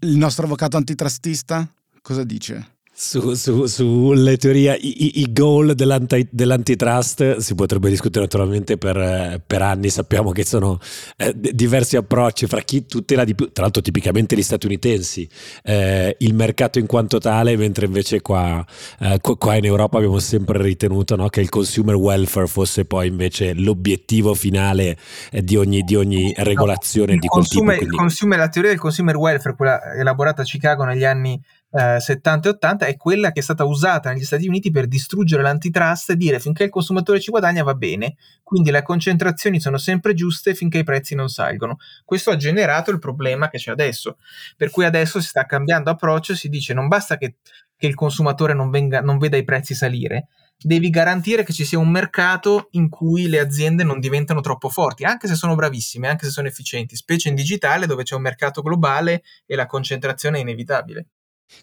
Il 0.00 0.16
nostro 0.16 0.44
avvocato 0.44 0.76
antitrustista 0.76 1.68
cosa 2.04 2.22
dice? 2.22 2.73
Su, 2.96 3.34
su, 3.34 3.66
sulle 3.66 4.36
teorie, 4.36 4.72
i, 4.80 5.20
i 5.20 5.32
goal 5.32 5.74
dell'anti, 5.74 6.28
dell'antitrust 6.30 7.38
si 7.38 7.56
potrebbe 7.56 7.90
discutere 7.90 8.26
naturalmente 8.26 8.78
per, 8.78 9.42
per 9.44 9.62
anni, 9.62 9.88
sappiamo 9.88 10.30
che 10.30 10.44
sono 10.44 10.78
eh, 11.16 11.34
diversi 11.34 11.96
approcci 11.96 12.46
fra 12.46 12.60
chi 12.60 12.86
tutela 12.86 13.24
di 13.24 13.34
più, 13.34 13.50
tra 13.50 13.64
l'altro 13.64 13.82
tipicamente 13.82 14.36
gli 14.36 14.42
statunitensi, 14.42 15.28
eh, 15.64 16.14
il 16.20 16.34
mercato 16.34 16.78
in 16.78 16.86
quanto 16.86 17.18
tale, 17.18 17.56
mentre 17.56 17.86
invece 17.86 18.22
qua, 18.22 18.64
eh, 19.00 19.18
qua 19.20 19.56
in 19.56 19.64
Europa 19.64 19.96
abbiamo 19.96 20.20
sempre 20.20 20.62
ritenuto 20.62 21.16
no, 21.16 21.28
che 21.30 21.40
il 21.40 21.48
consumer 21.48 21.96
welfare 21.96 22.46
fosse 22.46 22.84
poi 22.84 23.08
invece 23.08 23.54
l'obiettivo 23.54 24.34
finale 24.34 24.96
eh, 25.32 25.42
di 25.42 25.56
ogni, 25.56 25.82
di 25.82 25.96
ogni 25.96 26.32
regolazione 26.36 27.14
no, 27.14 27.18
di 27.18 27.26
quel 27.26 27.42
consumer, 27.42 27.74
tipo. 27.74 27.86
Quindi... 27.86 27.96
Consumer, 27.96 28.38
la 28.38 28.48
teoria 28.48 28.70
del 28.70 28.78
consumer 28.78 29.16
welfare, 29.16 29.56
quella 29.56 29.94
elaborata 29.94 30.42
a 30.42 30.44
Chicago 30.44 30.84
negli 30.84 31.04
anni 31.04 31.42
eh, 31.76 31.98
70 31.98 32.48
e 32.48 32.52
80 32.52 32.86
è 32.86 32.96
quella 32.96 33.32
che 33.32 33.40
è 33.40 33.42
stata 33.42 33.64
usata 33.64 34.12
negli 34.12 34.24
Stati 34.24 34.46
Uniti 34.46 34.70
per 34.70 34.86
distruggere 34.86 35.42
l'antitrust 35.42 36.10
e 36.10 36.16
dire 36.16 36.38
finché 36.38 36.62
il 36.62 36.70
consumatore 36.70 37.18
ci 37.18 37.32
guadagna 37.32 37.64
va 37.64 37.74
bene, 37.74 38.14
quindi 38.44 38.70
le 38.70 38.82
concentrazioni 38.82 39.60
sono 39.60 39.76
sempre 39.76 40.14
giuste 40.14 40.54
finché 40.54 40.78
i 40.78 40.84
prezzi 40.84 41.16
non 41.16 41.28
salgono. 41.28 41.78
Questo 42.04 42.30
ha 42.30 42.36
generato 42.36 42.92
il 42.92 43.00
problema 43.00 43.48
che 43.48 43.58
c'è 43.58 43.72
adesso, 43.72 44.18
per 44.56 44.70
cui 44.70 44.84
adesso 44.84 45.20
si 45.20 45.26
sta 45.26 45.46
cambiando 45.46 45.90
approccio, 45.90 46.36
si 46.36 46.48
dice 46.48 46.74
non 46.74 46.86
basta 46.86 47.16
che, 47.16 47.38
che 47.76 47.88
il 47.88 47.94
consumatore 47.94 48.54
non, 48.54 48.70
venga, 48.70 49.00
non 49.00 49.18
veda 49.18 49.36
i 49.36 49.42
prezzi 49.42 49.74
salire, 49.74 50.28
devi 50.56 50.90
garantire 50.90 51.42
che 51.42 51.52
ci 51.52 51.64
sia 51.64 51.80
un 51.80 51.90
mercato 51.90 52.68
in 52.72 52.88
cui 52.88 53.26
le 53.26 53.40
aziende 53.40 53.82
non 53.82 53.98
diventano 53.98 54.40
troppo 54.40 54.68
forti, 54.68 55.02
anche 55.02 55.26
se 55.26 55.34
sono 55.34 55.56
bravissime, 55.56 56.06
anche 56.06 56.26
se 56.26 56.30
sono 56.30 56.46
efficienti, 56.46 56.94
specie 56.94 57.30
in 57.30 57.34
digitale 57.34 57.86
dove 57.86 58.04
c'è 58.04 58.14
un 58.14 58.22
mercato 58.22 58.62
globale 58.62 59.24
e 59.44 59.56
la 59.56 59.66
concentrazione 59.66 60.38
è 60.38 60.40
inevitabile. 60.42 61.08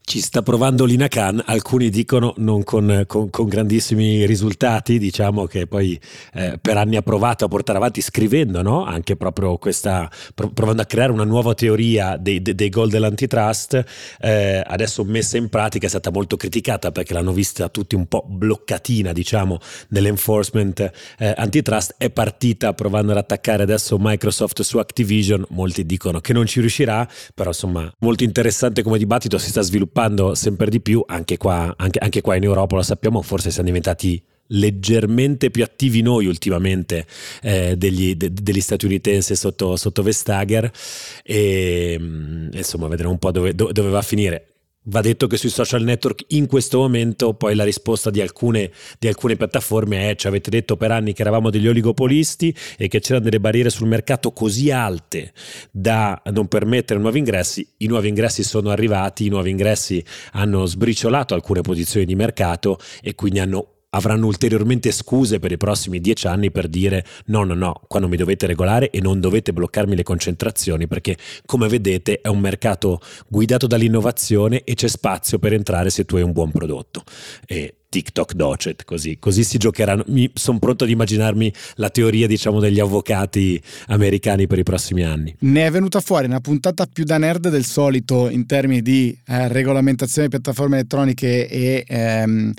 Ci 0.04 0.20
sta 0.20 0.42
provando 0.42 0.84
Lina 0.84 1.08
Khan, 1.08 1.42
alcuni 1.46 1.90
dicono 1.90 2.34
non 2.38 2.64
con, 2.64 3.06
con, 3.08 3.30
con 3.30 3.48
grandissimi 3.48 4.26
risultati, 4.26 5.00
diciamo 5.00 5.46
che 5.46 5.68
poi 5.68 5.98
eh, 6.34 6.58
per 6.60 6.76
anni 6.76 6.98
ha 6.98 7.02
provato 7.02 7.46
a 7.46 7.48
portare 7.48 7.78
avanti 7.78 8.02
scrivendo 8.02 8.62
no? 8.62 8.84
anche 8.84 9.16
proprio 9.16 9.58
questa, 9.58 10.12
provando 10.34 10.82
a 10.82 10.86
creare 10.86 11.14
una 11.14 11.24
nuova 11.24 11.54
teoria 11.54 12.18
dei, 12.18 12.42
dei, 12.42 12.56
dei 12.56 12.68
gol 12.68 12.90
dell'antitrust, 12.90 13.86
eh, 14.20 14.62
adesso 14.66 15.06
messa 15.06 15.38
in 15.38 15.48
pratica 15.48 15.86
è 15.86 15.90
stata 15.90 16.12
molto 16.12 16.36
criticata 16.36 16.92
perché 16.92 17.14
l'hanno 17.14 17.32
vista 17.32 17.70
tutti 17.70 17.96
un 17.96 18.08
po' 18.08 18.26
bloccatina 18.28 19.14
diciamo 19.14 19.60
nell'enforcement 19.90 20.92
eh, 21.20 21.34
antitrust, 21.38 21.96
è 21.98 22.10
partita 22.10 22.74
provando 22.74 23.14
ad 23.14 23.18
attaccare 23.18 23.64
adesso 23.64 23.96
Microsoft 23.98 24.62
su 24.62 24.78
Activision, 24.78 25.46
molti 25.52 25.86
dicono 25.86 26.20
che 26.20 26.34
non 26.34 26.48
ci 26.48 26.60
riuscirà, 26.60 27.08
però 27.34 27.52
insomma 27.52 27.90
molto 28.00 28.26
interessante 28.26 28.84
come 28.84 28.98
dibattito. 28.98 29.38
Si 29.38 29.50
sta 29.50 29.62
sviluppando 29.62 29.71
sviluppando 29.72 30.36
sempre 30.36 30.70
di 30.70 30.82
più, 30.82 31.02
anche 31.08 31.38
qua, 31.38 31.74
anche, 31.78 32.00
anche 32.00 32.20
qua 32.20 32.36
in 32.36 32.44
Europa 32.44 32.76
lo 32.76 32.82
sappiamo, 32.82 33.22
forse 33.22 33.52
siamo 33.52 33.68
diventati 33.68 34.22
leggermente 34.54 35.50
più 35.50 35.64
attivi 35.64 36.02
noi 36.02 36.26
ultimamente 36.26 37.06
eh, 37.42 37.78
degli, 37.78 38.16
de, 38.16 38.34
degli, 38.34 38.60
statunitensi 38.60 39.34
sotto, 39.36 39.78
sotto 39.78 40.04
Vestager. 40.04 40.70
E 41.24 41.98
mm, 41.98 42.50
insomma 42.54 42.88
vedremo 42.88 43.12
un 43.12 43.20
po' 43.20 43.32
dove, 43.32 43.56
dove 43.56 43.90
va 43.90 44.00
a 44.00 44.04
finire 44.04 44.48
Va 44.86 45.02
detto 45.02 45.28
che 45.28 45.38
sui 45.38 45.50
social 45.50 45.84
network 45.84 46.26
in 46.30 46.48
questo 46.48 46.80
momento 46.80 47.36
poi 47.36 47.54
la 47.54 47.64
risposta 47.64 48.10
di 48.10 48.20
alcune, 48.20 48.72
di 48.98 49.08
alcune, 49.08 49.36
piattaforme 49.36 50.10
è 50.10 50.16
ci 50.16 50.26
avete 50.26 50.50
detto 50.50 50.76
per 50.76 50.90
anni 50.90 51.14
che 51.14 51.22
eravamo 51.22 51.52
degli 51.52 51.68
oligopolisti 51.68 52.56
e 52.78 52.88
che 52.88 53.00
c'erano 53.00 53.26
delle 53.26 53.40
barriere 53.40 53.70
sul 53.70 53.88
mercato 53.88 54.32
così 54.32 54.72
alte 54.72 55.34
da 55.70 56.20
non 56.32 56.48
permettere 56.48 57.00
nuovi 57.00 57.20
ingressi, 57.20 57.68
i 57.78 57.86
nuovi 57.86 58.08
ingressi 58.08 58.42
sono 58.42 58.72
arrivati, 58.72 59.28
i 59.28 59.30
nuovi 59.30 59.52
ingressi 59.52 60.04
hanno 60.32 60.66
sbriciolato 60.66 61.36
alcune 61.36 61.62
posizioni 61.62 62.08
di 62.08 62.16
mercato 62.16 62.80
e 63.04 63.14
quindi 63.14 63.38
hanno 63.38 63.81
avranno 63.94 64.28
ulteriormente 64.28 64.92
scuse 64.92 65.40
per 65.40 65.52
i 65.52 65.58
prossimi 65.58 66.00
dieci 66.00 66.28
anni 66.28 66.52
per 66.52 66.68
dire 66.68 67.06
no, 67.26 67.44
no, 67.44 67.54
no, 67.54 67.82
qua 67.88 68.00
non 68.00 68.10
mi 68.10 68.18
dovete 68.18 68.46
regolare 68.46 68.90
e 68.90 69.02
non 69.02 69.20
dovete 69.20 69.54
bloccarmi 69.54 69.96
le 69.96 70.04
concentrazioni 70.04 70.88
perché 70.88 71.18
come 71.46 71.68
vedete 71.68 72.22
è 72.22 72.28
un 72.28 72.40
mercato 72.40 73.02
guidato 73.28 73.68
dall'innovazione 73.68 74.64
e 74.64 74.76
c'è 74.76 74.88
spazio 74.88 75.40
per 75.40 75.54
entrare 75.54 75.90
se 75.90 76.06
tu 76.06 76.16
hai 76.16 76.22
un 76.22 76.32
buon 76.32 76.52
prodotto. 76.52 77.04
E 77.46 77.76
TikTok 77.90 78.34
docet, 78.36 78.86
così, 78.86 79.20
così 79.20 79.44
si 79.44 79.58
giocheranno. 79.58 80.06
Sono 80.34 80.60
pronto 80.60 80.86
ad 80.86 80.90
immaginarmi 80.90 81.54
la 81.76 81.90
teoria, 81.90 82.26
diciamo, 82.26 82.62
degli 82.62 82.80
avvocati 82.80 83.62
americani 83.88 84.48
per 84.48 84.60
i 84.60 84.64
prossimi 84.64 85.04
anni. 85.04 85.36
Ne 85.40 85.66
è 85.66 85.72
venuta 85.72 86.00
fuori 86.00 86.28
una 86.28 86.40
puntata 86.40 86.86
più 86.86 87.04
da 87.04 87.18
nerd 87.18 87.50
del 87.50 87.66
solito 87.66 88.30
in 88.30 88.46
termini 88.46 88.82
di 88.82 89.18
eh, 89.28 89.50
regolamentazione 89.50 90.30
di 90.30 90.38
piattaforme 90.38 90.78
elettroniche 90.78 91.50
e 91.50 91.84
ehm, 91.86 92.54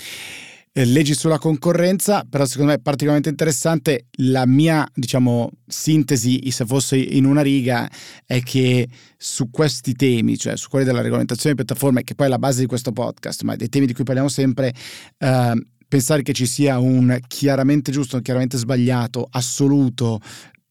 eh, 0.74 0.84
leggi 0.86 1.14
sulla 1.14 1.38
concorrenza, 1.38 2.24
però 2.28 2.46
secondo 2.46 2.72
me 2.72 2.78
è 2.78 2.80
particolarmente 2.80 3.28
interessante. 3.28 4.06
La 4.18 4.46
mia, 4.46 4.88
diciamo, 4.94 5.50
sintesi, 5.66 6.50
se 6.50 6.64
fosse 6.64 6.96
in 6.96 7.26
una 7.26 7.42
riga, 7.42 7.88
è 8.24 8.40
che 8.42 8.88
su 9.16 9.50
questi 9.50 9.92
temi, 9.92 10.38
cioè 10.38 10.56
su 10.56 10.68
quelli 10.68 10.86
della 10.86 11.00
regolamentazione 11.00 11.54
di 11.54 11.62
piattaforme, 11.62 12.04
che 12.04 12.14
poi 12.14 12.26
è 12.26 12.30
la 12.30 12.38
base 12.38 12.60
di 12.60 12.66
questo 12.66 12.92
podcast, 12.92 13.42
ma 13.42 13.54
dei 13.54 13.68
temi 13.68 13.86
di 13.86 13.92
cui 13.92 14.04
parliamo 14.04 14.30
sempre, 14.30 14.72
eh, 15.18 15.66
pensare 15.92 16.22
che 16.22 16.32
ci 16.32 16.46
sia 16.46 16.78
un 16.78 17.18
chiaramente 17.26 17.92
giusto, 17.92 18.16
un 18.16 18.22
chiaramente 18.22 18.56
sbagliato, 18.56 19.28
assoluto, 19.30 20.20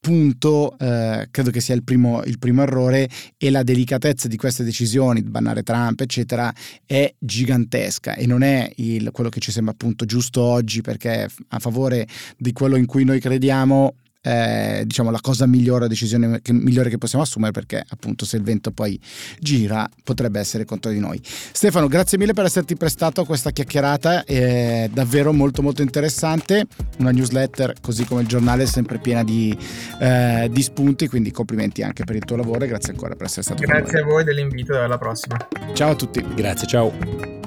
punto 0.01 0.75
eh, 0.79 1.27
credo 1.29 1.51
che 1.51 1.61
sia 1.61 1.75
il 1.75 1.83
primo, 1.83 2.23
il 2.23 2.39
primo, 2.39 2.63
errore 2.63 3.07
e 3.37 3.51
la 3.51 3.61
delicatezza 3.61 4.27
di 4.27 4.35
queste 4.35 4.63
decisioni, 4.63 5.21
bannare 5.21 5.61
Trump, 5.61 6.01
eccetera, 6.01 6.51
è 6.85 7.13
gigantesca. 7.17 8.15
E 8.15 8.25
non 8.25 8.41
è 8.41 8.69
il, 8.77 9.11
quello 9.11 9.29
che 9.29 9.39
ci 9.39 9.51
sembra 9.51 9.73
appunto 9.73 10.05
giusto 10.05 10.41
oggi 10.41 10.81
perché 10.81 11.29
a 11.49 11.59
favore 11.59 12.07
di 12.35 12.51
quello 12.51 12.75
in 12.75 12.87
cui 12.87 13.03
noi 13.03 13.19
crediamo 13.19 13.93
eh, 14.21 14.83
diciamo 14.85 15.11
la 15.11 15.19
cosa 15.19 15.45
migliore, 15.45 15.81
la 15.81 15.87
decisione 15.87 16.41
che, 16.41 16.53
migliore 16.53 16.89
che 16.89 16.97
possiamo 16.97 17.23
assumere 17.23 17.51
perché 17.51 17.83
appunto 17.89 18.25
se 18.25 18.37
il 18.37 18.43
vento 18.43 18.71
poi 18.71 18.99
gira 19.39 19.89
potrebbe 20.03 20.39
essere 20.39 20.65
contro 20.65 20.91
di 20.91 20.99
noi. 20.99 21.19
Stefano, 21.23 21.87
grazie 21.87 22.17
mille 22.17 22.33
per 22.33 22.45
esserti 22.45 22.75
prestato 22.75 23.21
a 23.21 23.25
questa 23.25 23.51
chiacchierata, 23.51 24.23
è 24.23 24.89
davvero 24.91 25.33
molto 25.33 25.61
molto 25.61 25.81
interessante, 25.81 26.67
una 26.97 27.11
newsletter 27.11 27.75
così 27.81 28.05
come 28.05 28.21
il 28.21 28.27
giornale 28.27 28.63
è 28.63 28.67
sempre 28.67 28.99
piena 28.99 29.23
di, 29.23 29.57
eh, 29.99 30.49
di 30.51 30.61
spunti, 30.61 31.07
quindi 31.07 31.31
complimenti 31.31 31.81
anche 31.81 32.03
per 32.03 32.15
il 32.15 32.23
tuo 32.23 32.35
lavoro 32.35 32.63
e 32.63 32.67
grazie 32.67 32.91
ancora 32.91 33.15
per 33.15 33.25
essere 33.25 33.43
stato 33.43 33.61
grazie 33.61 33.73
con 33.73 33.83
noi. 33.83 33.91
Grazie 33.91 34.09
a 34.09 34.13
voi 34.13 34.23
dell'invito 34.23 34.73
e 34.73 34.77
alla 34.77 34.97
prossima. 34.97 35.37
Ciao 35.73 35.91
a 35.91 35.95
tutti. 35.95 36.23
Grazie, 36.35 36.67
ciao. 36.67 37.40